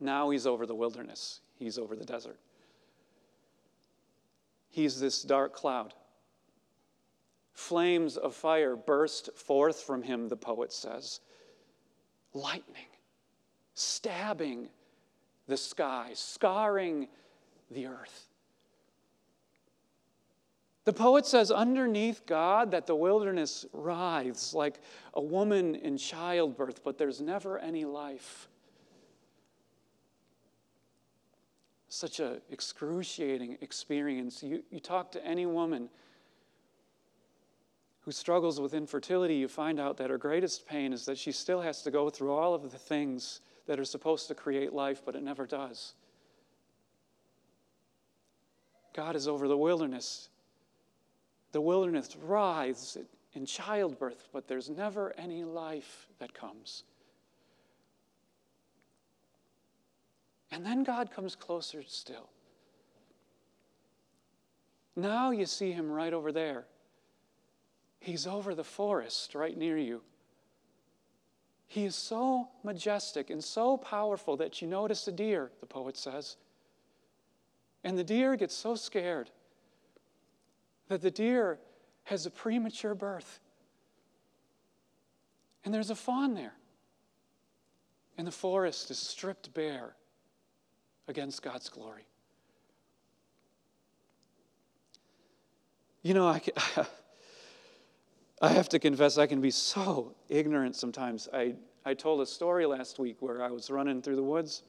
Now 0.00 0.30
He's 0.30 0.46
over 0.46 0.66
the 0.66 0.74
wilderness, 0.74 1.40
He's 1.56 1.78
over 1.78 1.94
the 1.94 2.04
desert. 2.04 2.38
He's 4.68 5.00
this 5.00 5.22
dark 5.22 5.54
cloud. 5.54 5.94
Flames 7.52 8.18
of 8.18 8.34
fire 8.34 8.76
burst 8.76 9.30
forth 9.34 9.80
from 9.80 10.02
him, 10.02 10.28
the 10.28 10.36
poet 10.36 10.70
says. 10.70 11.20
Lightning, 12.34 12.90
stabbing 13.72 14.68
the 15.46 15.56
sky, 15.56 16.10
scarring 16.12 17.08
the 17.70 17.86
earth. 17.86 18.28
The 20.86 20.92
poet 20.92 21.26
says, 21.26 21.50
underneath 21.50 22.24
God, 22.26 22.70
that 22.70 22.86
the 22.86 22.94
wilderness 22.94 23.66
writhes 23.72 24.54
like 24.54 24.78
a 25.14 25.20
woman 25.20 25.74
in 25.74 25.98
childbirth, 25.98 26.84
but 26.84 26.96
there's 26.96 27.20
never 27.20 27.58
any 27.58 27.84
life. 27.84 28.46
Such 31.88 32.20
an 32.20 32.40
excruciating 32.50 33.58
experience. 33.62 34.44
You, 34.44 34.62
you 34.70 34.78
talk 34.78 35.10
to 35.12 35.26
any 35.26 35.44
woman 35.44 35.88
who 38.02 38.12
struggles 38.12 38.60
with 38.60 38.72
infertility, 38.72 39.34
you 39.34 39.48
find 39.48 39.80
out 39.80 39.96
that 39.96 40.10
her 40.10 40.18
greatest 40.18 40.68
pain 40.68 40.92
is 40.92 41.04
that 41.06 41.18
she 41.18 41.32
still 41.32 41.60
has 41.60 41.82
to 41.82 41.90
go 41.90 42.10
through 42.10 42.32
all 42.32 42.54
of 42.54 42.70
the 42.70 42.78
things 42.78 43.40
that 43.66 43.80
are 43.80 43.84
supposed 43.84 44.28
to 44.28 44.36
create 44.36 44.72
life, 44.72 45.02
but 45.04 45.16
it 45.16 45.24
never 45.24 45.46
does. 45.46 45.94
God 48.94 49.16
is 49.16 49.26
over 49.26 49.48
the 49.48 49.56
wilderness 49.56 50.28
the 51.52 51.60
wilderness 51.60 52.16
writhes 52.20 52.98
in 53.34 53.46
childbirth, 53.46 54.28
but 54.32 54.48
there's 54.48 54.70
never 54.70 55.14
any 55.18 55.44
life 55.44 56.08
that 56.18 56.34
comes. 56.34 56.84
And 60.50 60.64
then 60.64 60.84
God 60.84 61.10
comes 61.10 61.34
closer 61.34 61.82
still. 61.86 62.30
Now 64.94 65.30
you 65.30 65.44
see 65.44 65.72
him 65.72 65.90
right 65.90 66.14
over 66.14 66.32
there. 66.32 66.64
He's 68.00 68.26
over 68.26 68.54
the 68.54 68.64
forest 68.64 69.34
right 69.34 69.56
near 69.56 69.76
you. 69.76 70.00
He 71.66 71.84
is 71.84 71.96
so 71.96 72.48
majestic 72.62 73.28
and 73.28 73.42
so 73.42 73.76
powerful 73.76 74.36
that 74.36 74.62
you 74.62 74.68
notice 74.68 75.06
a 75.08 75.12
deer, 75.12 75.50
the 75.60 75.66
poet 75.66 75.96
says. 75.96 76.36
And 77.84 77.98
the 77.98 78.04
deer 78.04 78.36
gets 78.36 78.54
so 78.54 78.76
scared 78.76 79.30
that 80.88 81.02
the 81.02 81.10
deer 81.10 81.58
has 82.04 82.26
a 82.26 82.30
premature 82.30 82.94
birth. 82.94 83.40
And 85.64 85.74
there's 85.74 85.90
a 85.90 85.96
fawn 85.96 86.34
there. 86.34 86.54
And 88.16 88.26
the 88.26 88.32
forest 88.32 88.90
is 88.90 88.98
stripped 88.98 89.52
bare 89.52 89.96
against 91.08 91.42
God's 91.42 91.68
glory. 91.68 92.06
You 96.02 96.14
know, 96.14 96.28
I, 96.28 96.38
can, 96.38 96.54
I 98.40 98.50
have 98.50 98.68
to 98.70 98.78
confess, 98.78 99.18
I 99.18 99.26
can 99.26 99.40
be 99.40 99.50
so 99.50 100.14
ignorant 100.28 100.76
sometimes. 100.76 101.28
I, 101.32 101.54
I 101.84 101.94
told 101.94 102.20
a 102.20 102.26
story 102.26 102.64
last 102.64 103.00
week 103.00 103.16
where 103.20 103.42
I 103.42 103.50
was 103.50 103.70
running 103.70 104.00
through 104.02 104.16
the 104.16 104.22
woods, 104.22 104.62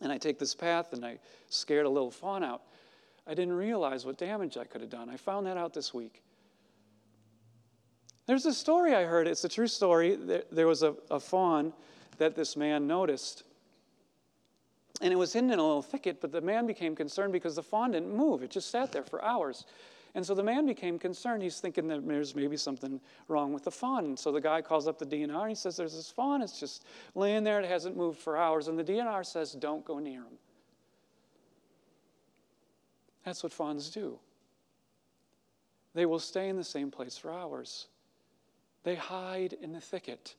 and 0.00 0.10
I 0.10 0.18
take 0.18 0.40
this 0.40 0.54
path, 0.56 0.92
and 0.92 1.04
I 1.04 1.18
scared 1.48 1.86
a 1.86 1.88
little 1.88 2.10
fawn 2.10 2.42
out. 2.42 2.62
I 3.26 3.34
didn't 3.34 3.54
realize 3.54 4.06
what 4.06 4.18
damage 4.18 4.56
I 4.56 4.64
could 4.64 4.80
have 4.80 4.90
done. 4.90 5.10
I 5.10 5.16
found 5.16 5.46
that 5.46 5.56
out 5.56 5.74
this 5.74 5.92
week. 5.92 6.22
There's 8.26 8.46
a 8.46 8.54
story 8.54 8.94
I 8.94 9.04
heard, 9.04 9.26
it's 9.26 9.44
a 9.44 9.48
true 9.48 9.68
story. 9.68 10.18
There 10.50 10.66
was 10.66 10.82
a, 10.82 10.94
a 11.10 11.20
fawn 11.20 11.72
that 12.18 12.34
this 12.34 12.56
man 12.56 12.86
noticed. 12.86 13.44
And 15.00 15.12
it 15.12 15.16
was 15.16 15.32
hidden 15.32 15.50
in 15.50 15.58
a 15.58 15.62
little 15.62 15.82
thicket, 15.82 16.20
but 16.20 16.32
the 16.32 16.40
man 16.40 16.66
became 16.66 16.96
concerned 16.96 17.32
because 17.32 17.54
the 17.54 17.62
fawn 17.62 17.92
didn't 17.92 18.14
move. 18.14 18.42
It 18.42 18.50
just 18.50 18.70
sat 18.70 18.92
there 18.92 19.02
for 19.02 19.22
hours. 19.22 19.66
And 20.14 20.24
so 20.24 20.34
the 20.34 20.42
man 20.42 20.64
became 20.64 20.98
concerned. 20.98 21.42
He's 21.42 21.60
thinking 21.60 21.88
that 21.88 22.08
there's 22.08 22.34
maybe 22.34 22.56
something 22.56 23.00
wrong 23.28 23.52
with 23.52 23.64
the 23.64 23.70
fawn. 23.70 24.06
And 24.06 24.18
so 24.18 24.32
the 24.32 24.40
guy 24.40 24.62
calls 24.62 24.88
up 24.88 24.98
the 24.98 25.04
DNR 25.04 25.42
and 25.42 25.48
he 25.50 25.54
says, 25.54 25.76
There's 25.76 25.94
this 25.94 26.10
fawn. 26.10 26.40
It's 26.40 26.58
just 26.58 26.86
laying 27.14 27.44
there. 27.44 27.60
It 27.60 27.68
hasn't 27.68 27.98
moved 27.98 28.18
for 28.18 28.38
hours. 28.38 28.68
And 28.68 28.78
the 28.78 28.84
DNR 28.84 29.26
says, 29.26 29.52
Don't 29.52 29.84
go 29.84 29.98
near 29.98 30.20
him. 30.20 30.38
That's 33.26 33.42
what 33.42 33.52
fawns 33.52 33.90
do. 33.90 34.20
They 35.94 36.06
will 36.06 36.20
stay 36.20 36.48
in 36.48 36.56
the 36.56 36.62
same 36.62 36.92
place 36.92 37.18
for 37.18 37.32
hours. 37.32 37.88
They 38.84 38.94
hide 38.94 39.54
in 39.60 39.72
the 39.72 39.80
thicket, 39.80 40.36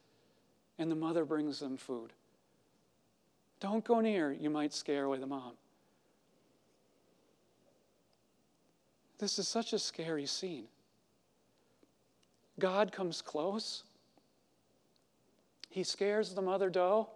and 0.79 0.89
the 0.89 0.95
mother 0.95 1.25
brings 1.25 1.59
them 1.59 1.75
food. 1.75 2.13
Don't 3.59 3.83
go 3.83 3.99
near, 3.99 4.31
you 4.31 4.49
might 4.49 4.73
scare 4.73 5.03
away 5.03 5.17
the 5.17 5.27
mom. 5.27 5.51
This 9.19 9.37
is 9.37 9.49
such 9.49 9.73
a 9.73 9.79
scary 9.79 10.25
scene. 10.25 10.67
God 12.57 12.93
comes 12.93 13.21
close. 13.21 13.83
He 15.69 15.83
scares 15.83 16.33
the 16.33 16.41
mother 16.41 16.69
doe. 16.69 17.09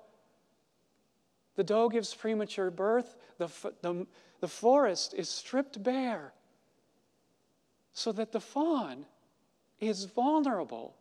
The 1.56 1.64
doe 1.64 1.90
gives 1.90 2.14
premature 2.14 2.72
birth. 2.72 3.16
The, 3.38 3.50
the, 3.82 4.08
the 4.40 4.48
forest 4.48 5.14
is 5.14 5.30
stripped 5.30 5.82
bare 5.84 6.34
so 7.94 8.12
that 8.12 8.32
the 8.32 8.40
fawn 8.40 9.06
is 9.80 10.06
vulnerable 10.06 10.96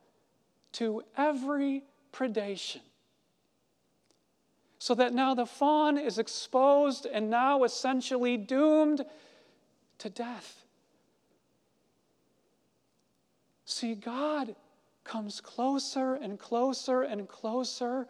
to 0.73 1.03
every 1.17 1.85
predation. 2.13 2.81
So 4.79 4.95
that 4.95 5.13
now 5.13 5.35
the 5.35 5.47
fawn 5.47 5.99
is 5.99 6.19
exposed 6.19 7.07
and 7.07 7.29
now 7.29 7.65
essentially 7.65 8.37
doomed 8.37 9.05
to 9.99 10.09
death. 10.09 10.65
See, 13.67 13.95
God 13.95 14.57
comes 15.05 15.41
closer 15.41 16.15
and 16.15 16.39
closer 16.39 17.03
and 17.03 17.29
closer. 17.29 18.09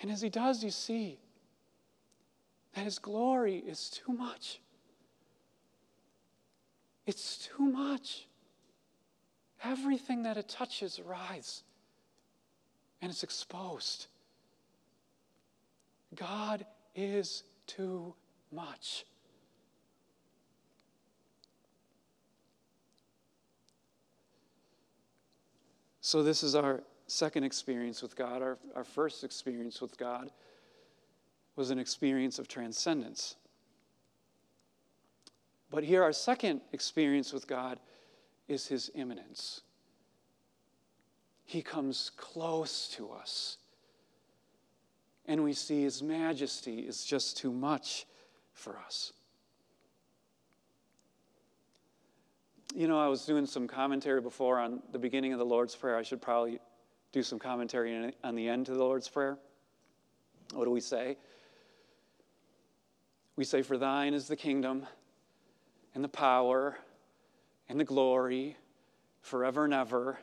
And 0.00 0.10
as 0.10 0.20
he 0.20 0.28
does, 0.28 0.62
you 0.62 0.70
see 0.70 1.18
that 2.74 2.84
His 2.84 2.98
glory 2.98 3.56
is 3.56 3.88
too 3.88 4.12
much. 4.12 4.60
It's 7.06 7.38
too 7.38 7.64
much. 7.64 8.26
Everything 9.64 10.24
that 10.24 10.36
it 10.36 10.48
touches 10.48 11.00
writhes 11.00 11.62
and 13.00 13.10
it's 13.10 13.22
exposed. 13.22 14.06
God 16.14 16.66
is 16.94 17.42
too 17.66 18.14
much. 18.52 19.06
So, 26.00 26.22
this 26.22 26.42
is 26.42 26.54
our 26.54 26.84
second 27.06 27.44
experience 27.44 28.02
with 28.02 28.16
God, 28.16 28.42
our, 28.42 28.58
our 28.74 28.84
first 28.84 29.24
experience 29.24 29.80
with 29.80 29.96
God, 29.96 30.30
was 31.54 31.70
an 31.70 31.78
experience 31.78 32.38
of 32.38 32.48
transcendence. 32.48 33.36
But 35.70 35.84
here, 35.84 36.02
our 36.02 36.12
second 36.12 36.60
experience 36.72 37.32
with 37.32 37.46
God 37.46 37.80
is 38.48 38.66
his 38.66 38.90
immanence. 38.94 39.62
He 41.44 41.62
comes 41.62 42.10
close 42.16 42.88
to 42.96 43.10
us, 43.10 43.58
and 45.26 45.42
we 45.42 45.52
see 45.52 45.82
his 45.82 46.02
majesty 46.02 46.80
is 46.80 47.04
just 47.04 47.36
too 47.36 47.52
much 47.52 48.06
for 48.52 48.76
us. 48.78 49.12
You 52.74 52.88
know, 52.88 53.00
I 53.00 53.08
was 53.08 53.24
doing 53.24 53.46
some 53.46 53.66
commentary 53.66 54.20
before 54.20 54.58
on 54.58 54.82
the 54.92 54.98
beginning 54.98 55.32
of 55.32 55.38
the 55.38 55.44
Lord's 55.44 55.74
Prayer. 55.74 55.96
I 55.96 56.02
should 56.02 56.20
probably 56.20 56.58
do 57.12 57.22
some 57.22 57.38
commentary 57.38 58.12
on 58.22 58.34
the 58.34 58.48
end 58.48 58.66
to 58.66 58.72
the 58.72 58.78
Lord's 58.78 59.08
Prayer. 59.08 59.38
What 60.52 60.64
do 60.64 60.70
we 60.70 60.80
say? 60.80 61.16
We 63.36 63.44
say, 63.44 63.62
For 63.62 63.76
thine 63.76 64.14
is 64.14 64.28
the 64.28 64.36
kingdom 64.36 64.86
and 65.94 66.02
the 66.02 66.08
power 66.08 66.78
and 67.68 67.80
the 67.80 67.84
glory 67.84 68.56
forever 69.20 69.64
and 69.64 69.74
ever. 69.74 70.18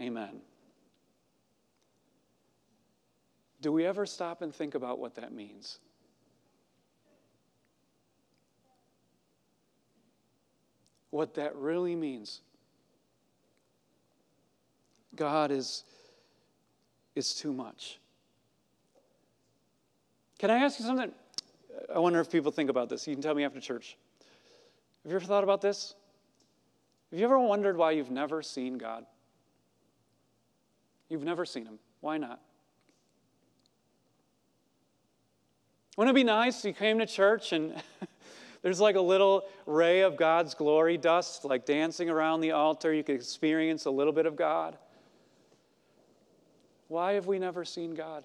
Amen. 0.00 0.40
Do 3.60 3.70
we 3.70 3.86
ever 3.86 4.06
stop 4.06 4.42
and 4.42 4.52
think 4.52 4.74
about 4.74 4.98
what 4.98 5.14
that 5.14 5.32
means? 5.32 5.78
What 11.10 11.34
that 11.34 11.54
really 11.54 11.94
means. 11.94 12.40
God 15.14 15.50
is, 15.50 15.84
is 17.14 17.34
too 17.34 17.52
much. 17.52 17.98
Can 20.38 20.50
I 20.50 20.58
ask 20.58 20.78
you 20.78 20.84
something? 20.84 21.12
I 21.94 21.98
wonder 21.98 22.20
if 22.20 22.30
people 22.30 22.50
think 22.50 22.70
about 22.70 22.88
this. 22.88 23.06
You 23.06 23.14
can 23.14 23.22
tell 23.22 23.34
me 23.34 23.44
after 23.44 23.60
church. 23.60 23.96
Have 25.02 25.10
you 25.10 25.16
ever 25.16 25.24
thought 25.24 25.44
about 25.44 25.60
this? 25.60 25.94
Have 27.10 27.18
you 27.18 27.24
ever 27.24 27.38
wondered 27.38 27.76
why 27.76 27.92
you've 27.92 28.10
never 28.10 28.42
seen 28.42 28.78
God? 28.78 29.04
You've 31.08 31.24
never 31.24 31.44
seen 31.44 31.66
Him. 31.66 31.78
Why 32.00 32.18
not? 32.18 32.40
Wouldn't 35.96 36.16
it 36.16 36.18
be 36.18 36.24
nice 36.24 36.60
if 36.60 36.64
you 36.64 36.72
came 36.72 36.98
to 37.00 37.06
church 37.06 37.52
and 37.52 37.74
there's 38.62 38.80
like 38.80 38.96
a 38.96 39.00
little 39.00 39.44
ray 39.66 40.00
of 40.00 40.16
God's 40.16 40.54
glory 40.54 40.96
dust, 40.96 41.44
like 41.44 41.66
dancing 41.66 42.08
around 42.08 42.40
the 42.40 42.52
altar? 42.52 42.94
You 42.94 43.04
could 43.04 43.14
experience 43.14 43.84
a 43.84 43.90
little 43.90 44.12
bit 44.12 44.24
of 44.24 44.36
God. 44.36 44.78
Why 46.92 47.14
have 47.14 47.26
we 47.26 47.38
never 47.38 47.64
seen 47.64 47.94
God? 47.94 48.22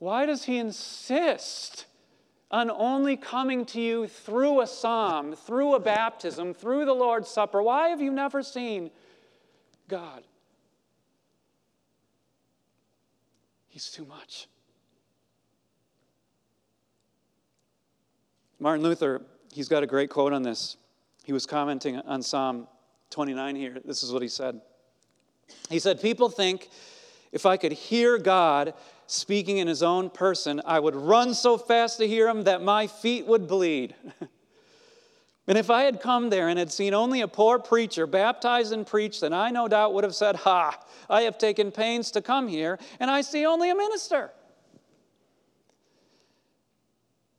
Why 0.00 0.26
does 0.26 0.44
He 0.44 0.58
insist 0.58 1.86
on 2.50 2.70
only 2.70 3.16
coming 3.16 3.64
to 3.66 3.80
you 3.80 4.06
through 4.06 4.60
a 4.60 4.66
psalm, 4.66 5.34
through 5.34 5.74
a 5.74 5.80
baptism, 5.80 6.52
through 6.52 6.84
the 6.84 6.92
Lord's 6.92 7.30
Supper? 7.30 7.62
Why 7.62 7.88
have 7.88 8.02
you 8.02 8.12
never 8.12 8.42
seen 8.42 8.90
God? 9.88 10.24
He's 13.68 13.90
too 13.90 14.04
much. 14.04 14.46
Martin 18.58 18.82
Luther, 18.82 19.22
he's 19.50 19.70
got 19.70 19.82
a 19.82 19.86
great 19.86 20.10
quote 20.10 20.34
on 20.34 20.42
this. 20.42 20.76
He 21.24 21.32
was 21.32 21.46
commenting 21.46 21.96
on 21.96 22.20
Psalm 22.20 22.68
29 23.08 23.56
here. 23.56 23.78
This 23.86 24.02
is 24.02 24.12
what 24.12 24.20
he 24.20 24.28
said. 24.28 24.60
He 25.68 25.78
said, 25.78 26.00
People 26.00 26.28
think 26.28 26.68
if 27.32 27.46
I 27.46 27.56
could 27.56 27.72
hear 27.72 28.18
God 28.18 28.74
speaking 29.06 29.58
in 29.58 29.68
his 29.68 29.82
own 29.82 30.10
person, 30.10 30.60
I 30.64 30.78
would 30.78 30.94
run 30.94 31.34
so 31.34 31.58
fast 31.58 31.98
to 31.98 32.08
hear 32.08 32.28
him 32.28 32.44
that 32.44 32.62
my 32.62 32.86
feet 32.86 33.26
would 33.26 33.48
bleed. 33.48 33.94
and 35.46 35.58
if 35.58 35.70
I 35.70 35.82
had 35.82 36.00
come 36.00 36.30
there 36.30 36.48
and 36.48 36.58
had 36.58 36.72
seen 36.72 36.94
only 36.94 37.20
a 37.20 37.28
poor 37.28 37.58
preacher 37.58 38.06
baptize 38.06 38.72
and 38.72 38.86
preach, 38.86 39.20
then 39.20 39.32
I 39.32 39.50
no 39.50 39.68
doubt 39.68 39.94
would 39.94 40.04
have 40.04 40.14
said, 40.14 40.36
Ha, 40.36 40.78
I 41.08 41.22
have 41.22 41.38
taken 41.38 41.72
pains 41.72 42.10
to 42.12 42.22
come 42.22 42.48
here, 42.48 42.78
and 42.98 43.10
I 43.10 43.20
see 43.22 43.46
only 43.46 43.70
a 43.70 43.74
minister. 43.74 44.30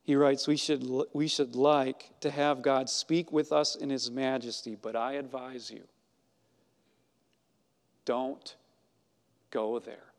He 0.03 0.15
writes, 0.15 0.47
we 0.47 0.57
should, 0.57 0.83
we 1.13 1.27
should 1.27 1.55
like 1.55 2.09
to 2.21 2.31
have 2.31 2.61
God 2.61 2.89
speak 2.89 3.31
with 3.31 3.51
us 3.51 3.75
in 3.75 3.89
His 3.89 4.09
majesty, 4.09 4.75
but 4.75 4.95
I 4.95 5.13
advise 5.13 5.71
you 5.71 5.83
don't 8.05 8.55
go 9.51 9.79
there. 9.79 10.11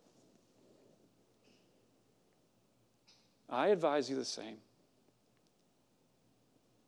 I 3.49 3.68
advise 3.68 4.09
you 4.09 4.16
the 4.16 4.25
same. 4.25 4.57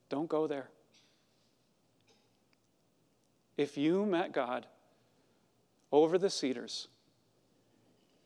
Don't 0.09 0.29
go 0.29 0.47
there. 0.47 0.69
If 3.57 3.77
you 3.77 4.05
met 4.07 4.33
God 4.33 4.67
over 5.93 6.19
the 6.19 6.31
cedars, 6.31 6.89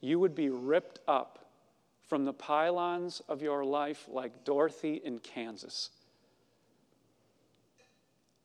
you 0.00 0.18
would 0.20 0.34
be 0.34 0.48
ripped 0.48 1.00
up 1.08 1.46
from 2.06 2.24
the 2.24 2.32
pylons 2.32 3.20
of 3.28 3.42
your 3.42 3.64
life 3.64 4.06
like 4.10 4.44
Dorothy 4.44 5.00
in 5.04 5.18
Kansas. 5.18 5.90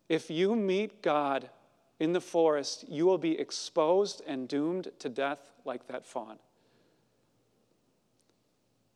If 0.09 0.29
you 0.29 0.55
meet 0.55 1.01
God 1.01 1.49
in 1.99 2.13
the 2.13 2.21
forest, 2.21 2.85
you 2.87 3.05
will 3.05 3.17
be 3.17 3.39
exposed 3.39 4.21
and 4.27 4.47
doomed 4.47 4.89
to 4.99 5.09
death 5.09 5.51
like 5.65 5.87
that 5.87 6.05
fawn. 6.05 6.37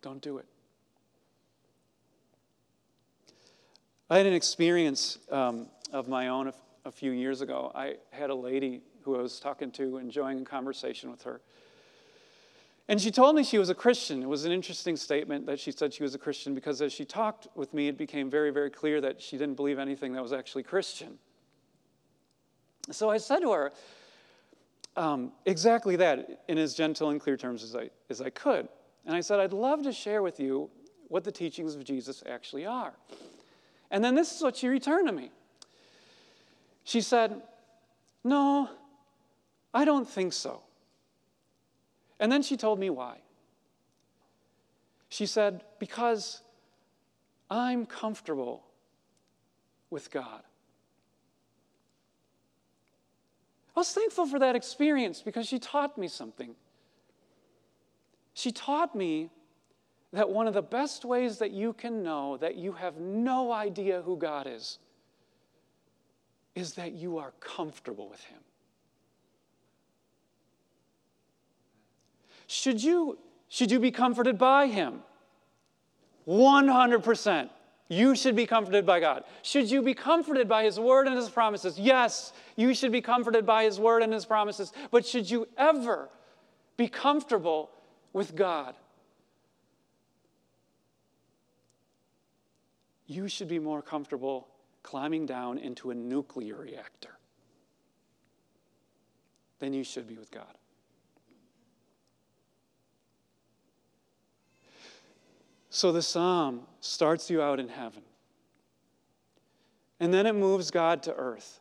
Don't 0.02 0.22
do 0.22 0.38
it. 0.38 0.46
I 4.10 4.18
had 4.18 4.26
an 4.26 4.34
experience 4.34 5.20
um, 5.32 5.68
of 5.92 6.08
my 6.08 6.30
own 6.30 6.48
a, 6.48 6.54
a 6.86 6.92
few 6.92 7.12
years 7.12 7.42
ago. 7.42 7.72
I 7.76 7.96
had 8.12 8.30
a 8.30 8.36
lady 8.36 8.82
who 9.02 9.18
I 9.18 9.22
was 9.22 9.40
talking 9.40 9.72
to, 9.72 9.98
enjoying 9.98 10.42
a 10.42 10.46
conversation 10.46 11.12
with 11.12 11.24
her. 11.24 11.42
And 12.90 13.02
she 13.02 13.12
told 13.12 13.36
me 13.36 13.44
she 13.44 13.58
was 13.58 13.70
a 13.70 13.76
Christian. 13.76 14.24
It 14.24 14.30
was 14.30 14.46
an 14.46 14.54
interesting 14.54 14.96
statement 14.96 15.46
that 15.48 15.60
she 15.60 15.72
said 15.72 15.94
she 15.94 16.04
was 16.04 16.16
a 16.16 16.18
Christian 16.18 16.56
because 16.56 16.82
as 16.82 16.94
she 16.94 17.04
talked 17.04 17.48
with 17.54 17.74
me, 17.74 17.90
it 17.90 17.98
became 17.98 18.30
very, 18.30 18.50
very 18.50 18.70
clear 18.70 19.02
that 19.02 19.22
she 19.22 19.38
didn't 19.38 19.56
believe 19.56 19.78
anything 19.78 20.14
that 20.14 20.22
was 20.22 20.32
actually 20.32 20.64
Christian. 20.64 21.20
So 22.92 23.10
I 23.10 23.18
said 23.18 23.40
to 23.40 23.52
her 23.52 23.74
um, 24.96 25.32
exactly 25.46 25.96
that 25.98 26.44
in 26.48 26.58
as 26.58 26.74
gentle 26.74 27.10
and 27.10 27.22
clear 27.22 27.38
terms 27.38 27.64
as 27.64 27.76
I, 27.76 27.90
as 28.10 28.22
I 28.22 28.30
could. 28.30 28.68
And 29.06 29.16
I 29.16 29.22
said, 29.22 29.40
I'd 29.40 29.54
love 29.54 29.84
to 29.84 29.94
share 29.94 30.22
with 30.22 30.40
you 30.40 30.70
what 31.08 31.24
the 31.24 31.32
teachings 31.32 31.76
of 31.76 31.84
Jesus 31.84 32.24
actually 32.28 32.66
are. 32.66 32.94
And 33.92 34.04
then 34.04 34.16
this 34.16 34.36
is 34.36 34.42
what 34.42 34.58
she 34.58 34.68
returned 34.68 35.08
to 35.08 35.14
me. 35.14 35.32
She 36.84 37.02
said, 37.02 37.42
No, 38.24 38.70
I 39.74 39.86
don't 39.86 40.08
think 40.08 40.34
so. 40.34 40.62
And 42.20 42.32
then 42.32 42.42
she 42.42 42.58
told 42.58 42.80
me 42.80 42.90
why. 42.90 43.20
She 45.10 45.26
said, 45.26 45.64
Because 45.80 46.42
I'm 47.50 47.86
comfortable 47.86 48.66
with 49.90 50.12
God. 50.12 50.44
I 53.78 53.80
was 53.80 53.94
thankful 53.94 54.26
for 54.26 54.40
that 54.40 54.56
experience 54.56 55.22
because 55.22 55.48
she 55.48 55.60
taught 55.60 56.00
me 56.00 56.08
something. 56.08 56.56
She 58.34 58.52
taught 58.52 58.96
me 58.96 59.30
that 60.12 60.32
one 60.32 60.48
of 60.48 60.56
the 60.56 60.64
best 60.64 61.06
ways 61.06 61.38
that 61.38 61.52
you 61.52 61.74
can 61.74 62.02
know 62.02 62.38
that 62.38 62.56
you 62.56 62.72
have 62.72 62.98
no 62.98 63.52
idea 63.52 64.02
who 64.02 64.18
God 64.18 64.48
is 64.48 64.80
is 66.56 66.74
that 66.74 66.94
you 66.94 67.20
are 67.20 67.34
comfortable 67.40 68.10
with 68.10 68.24
Him. 68.24 68.40
Should 72.48 72.82
you, 72.82 73.20
should 73.48 73.70
you 73.70 73.80
be 73.80 73.92
comforted 73.92 74.40
by 74.40 74.66
Him? 74.66 75.04
100%. 76.28 77.50
You 77.90 78.16
should 78.16 78.36
be 78.36 78.46
comforted 78.46 78.86
by 78.86 79.00
God. 79.00 79.24
Should 79.42 79.72
you 79.72 79.82
be 79.82 79.94
comforted 79.94 80.50
by 80.50 80.64
His 80.64 80.80
word 80.80 81.08
and 81.08 81.16
His 81.16 81.30
promises? 81.30 81.80
Yes, 81.80 82.34
you 82.56 82.74
should 82.74 82.92
be 82.92 83.02
comforted 83.02 83.46
by 83.46 83.64
His 83.64 83.80
word 83.80 84.04
and 84.04 84.12
His 84.12 84.26
promises. 84.26 84.74
But 84.92 85.06
should 85.06 85.30
you 85.30 85.48
ever 85.58 86.10
be 86.76 86.88
comfortable 86.90 87.72
with 88.14 88.36
God? 88.36 88.76
you 93.08 93.30
should 93.30 93.48
be 93.48 93.58
more 93.58 93.82
comfortable 93.82 94.50
climbing 94.84 95.26
down 95.26 95.58
into 95.58 95.92
a 95.92 95.96
nuclear 95.96 96.56
reactor 96.56 97.18
than 99.60 99.74
you 99.74 99.84
should 99.84 100.08
be 100.08 100.18
with 100.18 100.30
God. 100.30 100.58
So 105.78 105.92
the 105.92 106.02
psalm 106.02 106.62
starts 106.80 107.30
you 107.30 107.40
out 107.40 107.60
in 107.60 107.70
heaven. 107.70 108.02
And 110.00 110.12
then 110.12 110.26
it 110.26 110.34
moves 110.34 110.72
God 110.72 111.04
to 111.04 111.14
earth. 111.14 111.60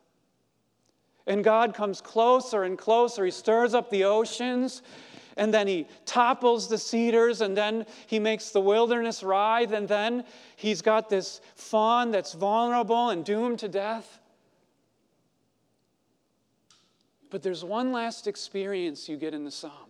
And 1.26 1.44
God 1.44 1.74
comes 1.74 2.00
closer 2.00 2.62
and 2.62 2.79
closer. 2.79 3.26
He 3.26 3.31
stirs 3.31 3.74
up 3.74 3.90
the 3.90 4.05
oceans, 4.05 4.81
and 5.37 5.52
then 5.52 5.68
he 5.68 5.87
topples 6.07 6.66
the 6.66 6.79
cedars, 6.79 7.42
and 7.42 7.55
then 7.55 7.85
he 8.07 8.18
makes 8.18 8.52
the 8.52 8.61
wilderness 8.62 9.22
writhe, 9.22 9.72
and 9.72 9.87
then 9.87 10.24
he's 10.57 10.81
got 10.81 11.11
this 11.11 11.42
fawn 11.55 12.11
that's 12.11 12.33
vulnerable 12.33 13.11
and 13.11 13.22
doomed 13.22 13.59
to 13.59 13.68
death. 13.68 14.18
But 17.29 17.42
there's 17.42 17.62
one 17.62 17.92
last 17.92 18.26
experience 18.26 19.11
you 19.11 19.18
get 19.18 19.35
in 19.35 19.44
the 19.44 19.50
psalm. 19.50 19.86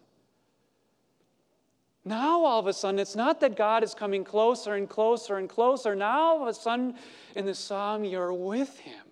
Now, 2.07 2.45
all 2.45 2.61
of 2.61 2.69
a 2.69 2.73
sudden, 2.73 3.01
it's 3.01 3.17
not 3.17 3.41
that 3.41 3.57
God 3.57 3.83
is 3.83 3.93
coming 3.93 4.23
closer 4.23 4.75
and 4.75 4.89
closer 4.89 5.39
and 5.39 5.49
closer. 5.49 5.97
Now, 5.97 6.21
all 6.21 6.43
of 6.43 6.47
a 6.47 6.55
sudden, 6.55 6.95
in 7.35 7.47
the 7.47 7.55
psalm, 7.55 8.05
you're 8.05 8.33
with 8.33 8.79
Him. 8.79 9.05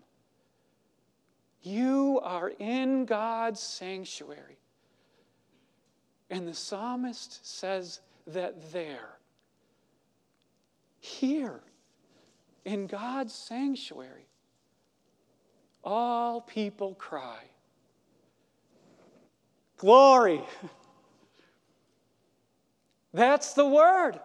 You 1.61 2.21
are 2.23 2.53
in 2.61 3.05
God's 3.05 3.59
sanctuary. 3.59 4.59
And 6.31 6.47
the 6.47 6.55
psalmist 6.55 7.45
says 7.45 7.99
that 8.29 8.73
there, 8.73 9.19
here, 11.01 11.63
in 12.65 12.87
God's 12.87 13.35
sanctuary, 13.35 14.29
all 15.83 16.43
people 16.43 16.95
cry, 16.95 17.41
Glory! 19.79 20.41
That's 23.15 23.55
the 23.55 23.67
word. 23.67 24.19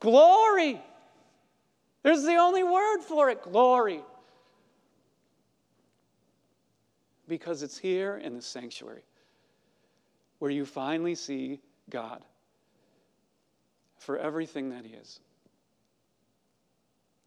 Glory. 0.00 0.82
There's 2.02 2.24
the 2.24 2.34
only 2.34 2.64
word 2.64 3.02
for 3.02 3.30
it 3.30 3.40
glory. 3.40 4.00
Because 7.28 7.62
it's 7.62 7.78
here 7.78 8.16
in 8.18 8.34
the 8.34 8.42
sanctuary 8.42 9.04
where 10.40 10.50
you 10.50 10.66
finally 10.66 11.14
see 11.14 11.60
God 11.88 12.24
for 13.96 14.18
everything 14.18 14.70
that 14.70 14.84
He 14.84 14.94
is. 14.94 15.20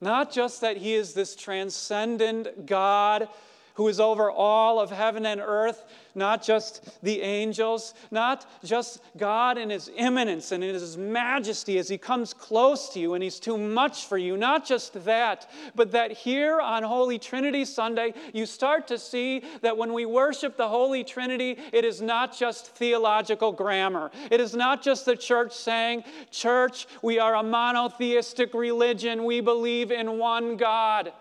Not 0.02 0.34
just 0.34 0.60
that 0.60 0.76
He 0.76 0.96
is 0.96 1.14
this 1.14 1.34
transcendent 1.34 2.66
God 2.66 3.30
who 3.76 3.88
is 3.88 4.00
over 4.00 4.32
all 4.32 4.80
of 4.80 4.90
heaven 4.90 5.26
and 5.26 5.40
earth, 5.40 5.86
not 6.16 6.42
just 6.42 6.82
the 7.04 7.22
angels, 7.22 7.94
not 8.10 8.46
just 8.64 9.02
God 9.18 9.58
in 9.58 9.70
his 9.70 9.92
immanence 9.98 10.52
and 10.52 10.64
in 10.64 10.74
his 10.74 10.98
majesty 10.98 11.78
as 11.78 11.90
he 11.90 11.98
comes 11.98 12.34
close 12.34 12.90
to 12.90 13.00
you 13.00 13.14
and 13.14 13.24
he's 13.24 13.40
too 13.40 13.58
much 13.58 14.06
for 14.06 14.18
you. 14.18 14.38
Not 14.38 14.66
just 14.66 15.06
that, 15.06 15.50
but 15.76 15.92
that 15.92 16.12
here 16.12 16.62
on 16.62 16.84
Holy 16.84 17.20
Trinity 17.20 17.66
Sunday, 17.66 18.14
you 18.34 18.46
start 18.46 18.88
to 18.88 18.98
see 18.98 19.44
that 19.62 19.78
when 19.78 19.92
we 19.92 20.06
worship 20.06 20.56
the 20.56 20.70
Holy 20.70 21.04
Trinity, 21.04 21.60
it 21.74 21.84
is 21.84 22.02
not 22.02 22.36
just 22.36 22.68
theological 22.76 23.52
grammar. 23.52 24.10
It 24.32 24.40
is 24.40 24.56
not 24.56 24.82
just 24.82 25.06
the 25.06 25.18
church 25.18 25.54
saying, 25.54 26.06
Church, 26.32 26.88
we 27.02 27.20
are 27.20 27.36
a 27.36 27.44
monotheistic 27.44 28.54
religion, 28.54 29.26
we 29.26 29.42
believe 29.42 29.92
in 29.92 30.18
one 30.18 30.56
God. 30.56 31.12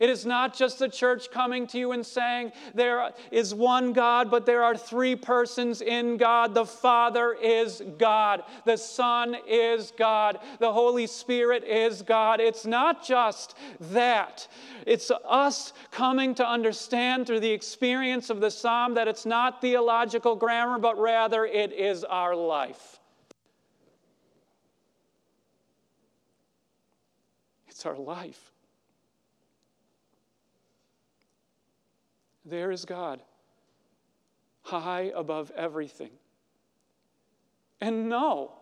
It 0.00 0.10
is 0.10 0.24
not 0.24 0.54
just 0.54 0.78
the 0.78 0.88
church 0.88 1.28
coming 1.28 1.66
to 1.68 1.78
you 1.78 1.90
and 1.90 2.06
saying, 2.06 2.52
There 2.72 3.10
is 3.32 3.52
one 3.52 3.92
God, 3.92 4.30
but 4.30 4.46
there 4.46 4.62
are 4.62 4.76
three 4.76 5.16
persons 5.16 5.82
in 5.82 6.16
God. 6.16 6.54
The 6.54 6.64
Father 6.64 7.34
is 7.34 7.82
God, 7.98 8.44
the 8.64 8.76
Son 8.76 9.36
is 9.48 9.92
God, 9.98 10.38
the 10.60 10.72
Holy 10.72 11.08
Spirit 11.08 11.64
is 11.64 12.02
God. 12.02 12.40
It's 12.40 12.64
not 12.64 13.04
just 13.04 13.56
that. 13.80 14.46
It's 14.86 15.10
us 15.28 15.72
coming 15.90 16.32
to 16.36 16.48
understand 16.48 17.26
through 17.26 17.40
the 17.40 17.50
experience 17.50 18.30
of 18.30 18.40
the 18.40 18.52
psalm 18.52 18.94
that 18.94 19.08
it's 19.08 19.26
not 19.26 19.60
theological 19.60 20.36
grammar, 20.36 20.78
but 20.78 20.96
rather 20.96 21.44
it 21.44 21.72
is 21.72 22.04
our 22.04 22.36
life. 22.36 23.00
It's 27.66 27.84
our 27.84 27.96
life. 27.96 28.52
There 32.48 32.70
is 32.70 32.84
God, 32.84 33.20
high 34.62 35.12
above 35.14 35.50
everything. 35.56 36.10
And 37.80 38.08
no, 38.08 38.52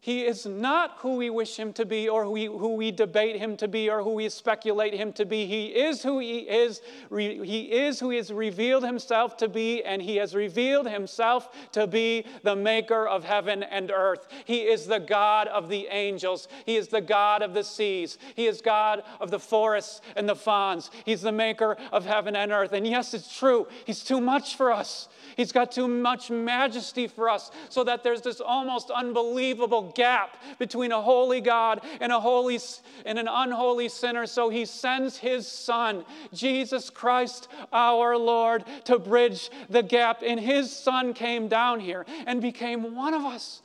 he 0.00 0.24
is 0.24 0.46
not 0.46 0.92
who 0.98 1.16
we 1.16 1.28
wish 1.28 1.56
him 1.56 1.72
to 1.72 1.84
be 1.84 2.08
or 2.08 2.24
who 2.24 2.30
we, 2.30 2.44
who 2.44 2.74
we 2.76 2.92
debate 2.92 3.36
him 3.36 3.56
to 3.56 3.66
be 3.66 3.90
or 3.90 4.02
who 4.02 4.14
we 4.14 4.28
speculate 4.28 4.94
him 4.94 5.12
to 5.14 5.26
be. 5.26 5.44
He 5.46 5.66
is 5.66 6.02
who 6.04 6.20
he 6.20 6.38
is. 6.38 6.80
He 7.10 7.62
is 7.72 7.98
who 7.98 8.10
he 8.10 8.16
has 8.18 8.32
revealed 8.32 8.84
himself 8.84 9.36
to 9.38 9.48
be, 9.48 9.82
and 9.82 10.00
he 10.00 10.16
has 10.16 10.36
revealed 10.36 10.88
himself 10.88 11.48
to 11.72 11.88
be 11.88 12.24
the 12.44 12.54
maker 12.54 13.08
of 13.08 13.24
heaven 13.24 13.64
and 13.64 13.90
earth. 13.90 14.28
He 14.44 14.60
is 14.60 14.86
the 14.86 15.00
God 15.00 15.48
of 15.48 15.68
the 15.68 15.88
angels. 15.90 16.46
He 16.64 16.76
is 16.76 16.88
the 16.88 17.00
God 17.00 17.42
of 17.42 17.52
the 17.52 17.64
seas. 17.64 18.18
He 18.36 18.46
is 18.46 18.60
God 18.60 19.02
of 19.20 19.32
the 19.32 19.40
forests 19.40 20.00
and 20.14 20.28
the 20.28 20.36
fawns. 20.36 20.92
He's 21.04 21.22
the 21.22 21.32
maker 21.32 21.76
of 21.90 22.06
heaven 22.06 22.36
and 22.36 22.52
earth. 22.52 22.72
And 22.72 22.86
yes, 22.86 23.14
it's 23.14 23.36
true, 23.36 23.66
he's 23.84 24.04
too 24.04 24.20
much 24.20 24.56
for 24.56 24.72
us. 24.72 25.08
He's 25.36 25.52
got 25.52 25.70
too 25.70 25.86
much 25.86 26.30
majesty 26.30 27.06
for 27.06 27.28
us, 27.28 27.50
so 27.68 27.84
that 27.84 28.02
there's 28.02 28.22
this 28.22 28.40
almost 28.40 28.90
unbelievable 28.90 29.87
gap 29.94 30.36
between 30.58 30.92
a 30.92 31.00
holy 31.00 31.40
God 31.40 31.80
and 32.00 32.12
a 32.12 32.20
holy 32.20 32.58
and 33.04 33.18
an 33.18 33.28
unholy 33.28 33.88
sinner. 33.88 34.26
So 34.26 34.48
he 34.48 34.64
sends 34.64 35.16
his 35.16 35.46
son, 35.46 36.04
Jesus 36.32 36.90
Christ 36.90 37.48
our 37.72 38.16
Lord, 38.16 38.64
to 38.84 38.98
bridge 38.98 39.50
the 39.68 39.82
gap. 39.82 40.22
And 40.24 40.40
his 40.40 40.74
son 40.74 41.14
came 41.14 41.48
down 41.48 41.80
here 41.80 42.06
and 42.26 42.40
became 42.40 42.94
one 42.94 43.14
of 43.14 43.24
us. 43.24 43.62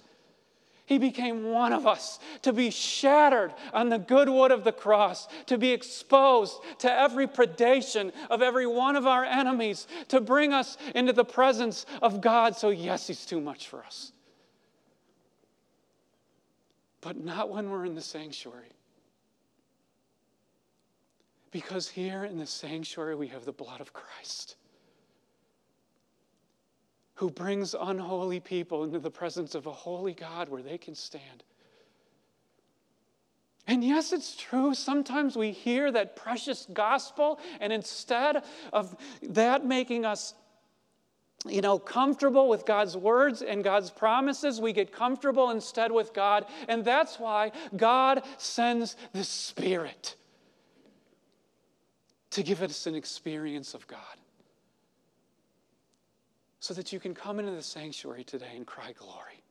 He 0.85 0.97
became 0.97 1.45
one 1.45 1.71
of 1.71 1.87
us 1.87 2.19
to 2.41 2.51
be 2.51 2.69
shattered 2.69 3.53
on 3.73 3.87
the 3.87 3.97
good 3.97 4.27
wood 4.27 4.51
of 4.51 4.65
the 4.65 4.73
cross, 4.73 5.27
to 5.45 5.57
be 5.57 5.71
exposed 5.71 6.55
to 6.79 6.91
every 6.91 7.25
predation 7.25 8.11
of 8.29 8.41
every 8.41 8.67
one 8.67 8.97
of 8.97 9.07
our 9.07 9.23
enemies, 9.23 9.87
to 10.09 10.19
bring 10.19 10.51
us 10.51 10.77
into 10.93 11.13
the 11.13 11.23
presence 11.23 11.85
of 12.01 12.19
God. 12.19 12.57
So, 12.57 12.69
yes, 12.69 13.07
He's 13.07 13.25
too 13.25 13.39
much 13.39 13.69
for 13.69 13.83
us. 13.85 14.11
But 17.03 17.17
not 17.17 17.49
when 17.49 17.69
we're 17.69 17.85
in 17.85 17.95
the 17.95 18.01
sanctuary. 18.01 18.71
Because 21.51 21.89
here 21.89 22.23
in 22.23 22.37
the 22.37 22.47
sanctuary, 22.47 23.15
we 23.15 23.27
have 23.27 23.45
the 23.45 23.51
blood 23.51 23.81
of 23.81 23.93
Christ 23.93 24.55
who 27.15 27.29
brings 27.29 27.75
unholy 27.79 28.39
people 28.39 28.83
into 28.83 28.99
the 28.99 29.11
presence 29.11 29.55
of 29.55 29.67
a 29.67 29.71
holy 29.71 30.13
God 30.13 30.49
where 30.49 30.61
they 30.63 30.77
can 30.77 30.95
stand. 30.95 31.43
And 33.67 33.83
yes, 33.83 34.11
it's 34.11 34.35
true. 34.35 34.73
Sometimes 34.73 35.37
we 35.37 35.51
hear 35.51 35.91
that 35.91 36.15
precious 36.15 36.67
gospel, 36.73 37.39
and 37.61 37.71
instead 37.71 38.43
of 38.73 38.95
that 39.21 39.65
making 39.65 40.05
us 40.05 40.33
you 41.45 41.61
know, 41.61 41.77
comfortable 41.77 42.47
with 42.47 42.65
God's 42.65 42.95
words 42.95 43.41
and 43.41 43.63
God's 43.63 43.89
promises. 43.91 44.61
We 44.61 44.73
get 44.73 44.91
comfortable 44.91 45.49
instead 45.49 45.91
with 45.91 46.13
God. 46.13 46.45
And 46.67 46.85
that's 46.85 47.19
why 47.19 47.51
God 47.75 48.23
sends 48.37 48.95
the 49.13 49.23
Spirit 49.23 50.15
to 52.31 52.43
give 52.43 52.61
us 52.61 52.87
an 52.87 52.95
experience 52.95 53.73
of 53.73 53.85
God 53.87 53.99
so 56.59 56.73
that 56.73 56.93
you 56.93 56.99
can 56.99 57.13
come 57.13 57.39
into 57.39 57.51
the 57.51 57.61
sanctuary 57.61 58.23
today 58.23 58.53
and 58.55 58.65
cry 58.65 58.93
glory. 58.97 59.43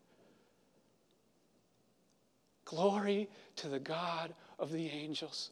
Glory 2.65 3.29
to 3.57 3.69
the 3.69 3.79
God 3.79 4.33
of 4.59 4.73
the 4.73 4.89
angels. 4.89 5.51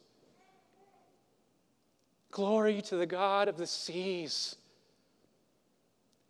Glory 2.30 2.80
to 2.82 2.96
the 2.96 3.06
God 3.06 3.46
of 3.48 3.58
the 3.58 3.66
seas 3.66 4.56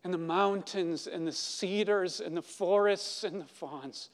and 0.02 0.14
the 0.14 0.18
mountains 0.18 1.06
and 1.06 1.26
the 1.26 1.32
cedars 1.32 2.20
and 2.20 2.36
the 2.36 2.42
forests 2.42 3.24
and 3.24 3.40
the 3.40 3.46
fawns. 3.46 4.10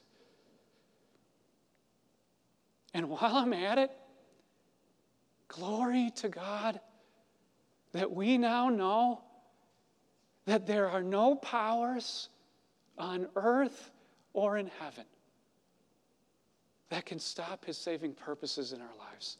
And 2.92 3.08
while 3.08 3.36
I'm 3.36 3.52
at 3.52 3.78
it, 3.78 3.90
glory 5.48 6.10
to 6.16 6.28
God 6.28 6.80
that 7.92 8.10
we 8.10 8.38
now 8.38 8.68
know 8.68 9.22
that 10.46 10.66
there 10.66 10.88
are 10.88 11.02
no 11.02 11.34
powers 11.34 12.28
on 12.98 13.28
earth 13.36 13.90
or 14.32 14.56
in 14.56 14.70
heaven 14.80 15.04
that 16.88 17.04
can 17.04 17.18
stop 17.18 17.64
his 17.64 17.76
saving 17.76 18.14
purposes 18.14 18.72
in 18.72 18.80
our 18.80 18.96
lives. 18.98 19.38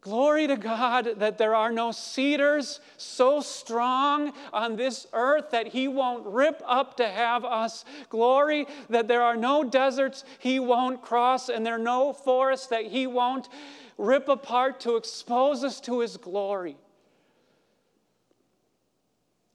Glory 0.00 0.46
to 0.46 0.56
God 0.56 1.16
that 1.16 1.36
there 1.36 1.54
are 1.54 1.70
no 1.70 1.92
cedars 1.92 2.80
so 2.96 3.42
strong 3.42 4.32
on 4.50 4.76
this 4.76 5.06
earth 5.12 5.50
that 5.50 5.66
He 5.66 5.88
won't 5.88 6.24
rip 6.26 6.62
up 6.66 6.96
to 6.96 7.06
have 7.06 7.44
us. 7.44 7.84
Glory 8.08 8.66
that 8.88 9.08
there 9.08 9.22
are 9.22 9.36
no 9.36 9.62
deserts 9.62 10.24
He 10.38 10.58
won't 10.58 11.02
cross, 11.02 11.50
and 11.50 11.66
there 11.66 11.74
are 11.74 11.78
no 11.78 12.14
forests 12.14 12.68
that 12.68 12.86
He 12.86 13.06
won't 13.06 13.50
rip 13.98 14.28
apart 14.30 14.80
to 14.80 14.96
expose 14.96 15.62
us 15.62 15.80
to 15.80 16.00
His 16.00 16.16
glory. 16.16 16.78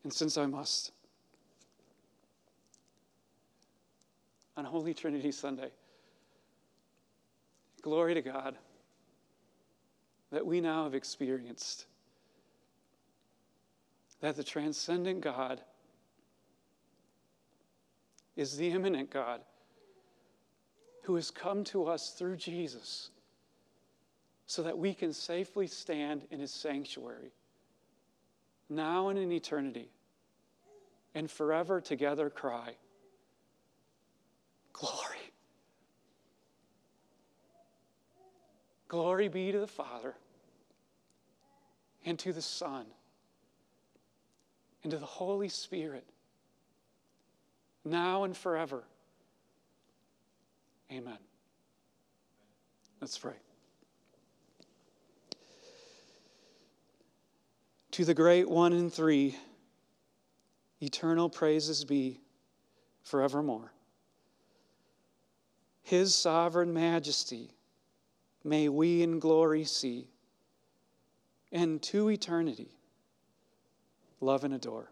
And 0.03 0.13
since 0.13 0.38
I 0.38 0.45
must, 0.45 0.91
on 4.55 4.65
Holy 4.65 4.93
Trinity 4.93 5.31
Sunday, 5.31 5.71
glory 7.81 8.13
to 8.13 8.21
God 8.21 8.55
that 10.31 10.45
we 10.45 10.61
now 10.61 10.83
have 10.83 10.95
experienced 10.95 11.85
that 14.21 14.35
the 14.35 14.43
transcendent 14.43 15.21
God 15.21 15.61
is 18.35 18.57
the 18.57 18.69
immanent 18.69 19.09
God 19.09 19.41
who 21.03 21.15
has 21.15 21.29
come 21.29 21.63
to 21.65 21.85
us 21.85 22.11
through 22.11 22.35
Jesus 22.35 23.11
so 24.47 24.63
that 24.63 24.77
we 24.77 24.93
can 24.93 25.13
safely 25.13 25.67
stand 25.67 26.23
in 26.31 26.39
his 26.39 26.51
sanctuary, 26.51 27.31
now 28.69 29.09
and 29.09 29.19
in 29.19 29.31
eternity, 29.31 29.89
and 31.13 31.29
forever 31.29 31.79
together 31.79 32.29
cry, 32.29 32.75
Glory. 34.73 35.24
Glory 38.95 39.27
be 39.27 39.51
to 39.51 39.60
the 39.60 39.67
Father, 39.67 40.15
and 42.05 42.17
to 42.17 42.31
the 42.31 42.41
Son, 42.41 42.86
and 44.84 44.91
to 44.91 44.97
the 44.97 45.05
Holy 45.05 45.49
Spirit, 45.49 46.05
now 47.84 48.23
and 48.23 48.38
forever. 48.38 48.86
Amen. 50.89 51.17
Let's 53.01 53.17
pray. 53.17 53.36
To 57.91 58.05
the 58.05 58.13
great 58.13 58.49
one 58.49 58.71
and 58.71 58.93
three, 58.93 59.36
eternal 60.81 61.29
praises 61.29 61.84
be 61.84 62.21
forevermore. 63.03 63.73
His 65.84 66.15
sovereign 66.15 66.73
majesty 66.73 67.54
may 68.45 68.69
we 68.69 69.01
in 69.01 69.19
glory 69.19 69.65
see, 69.65 70.08
and 71.51 71.81
to 71.81 72.10
eternity 72.10 72.69
love 74.21 74.43
and 74.43 74.53
adore. 74.53 74.89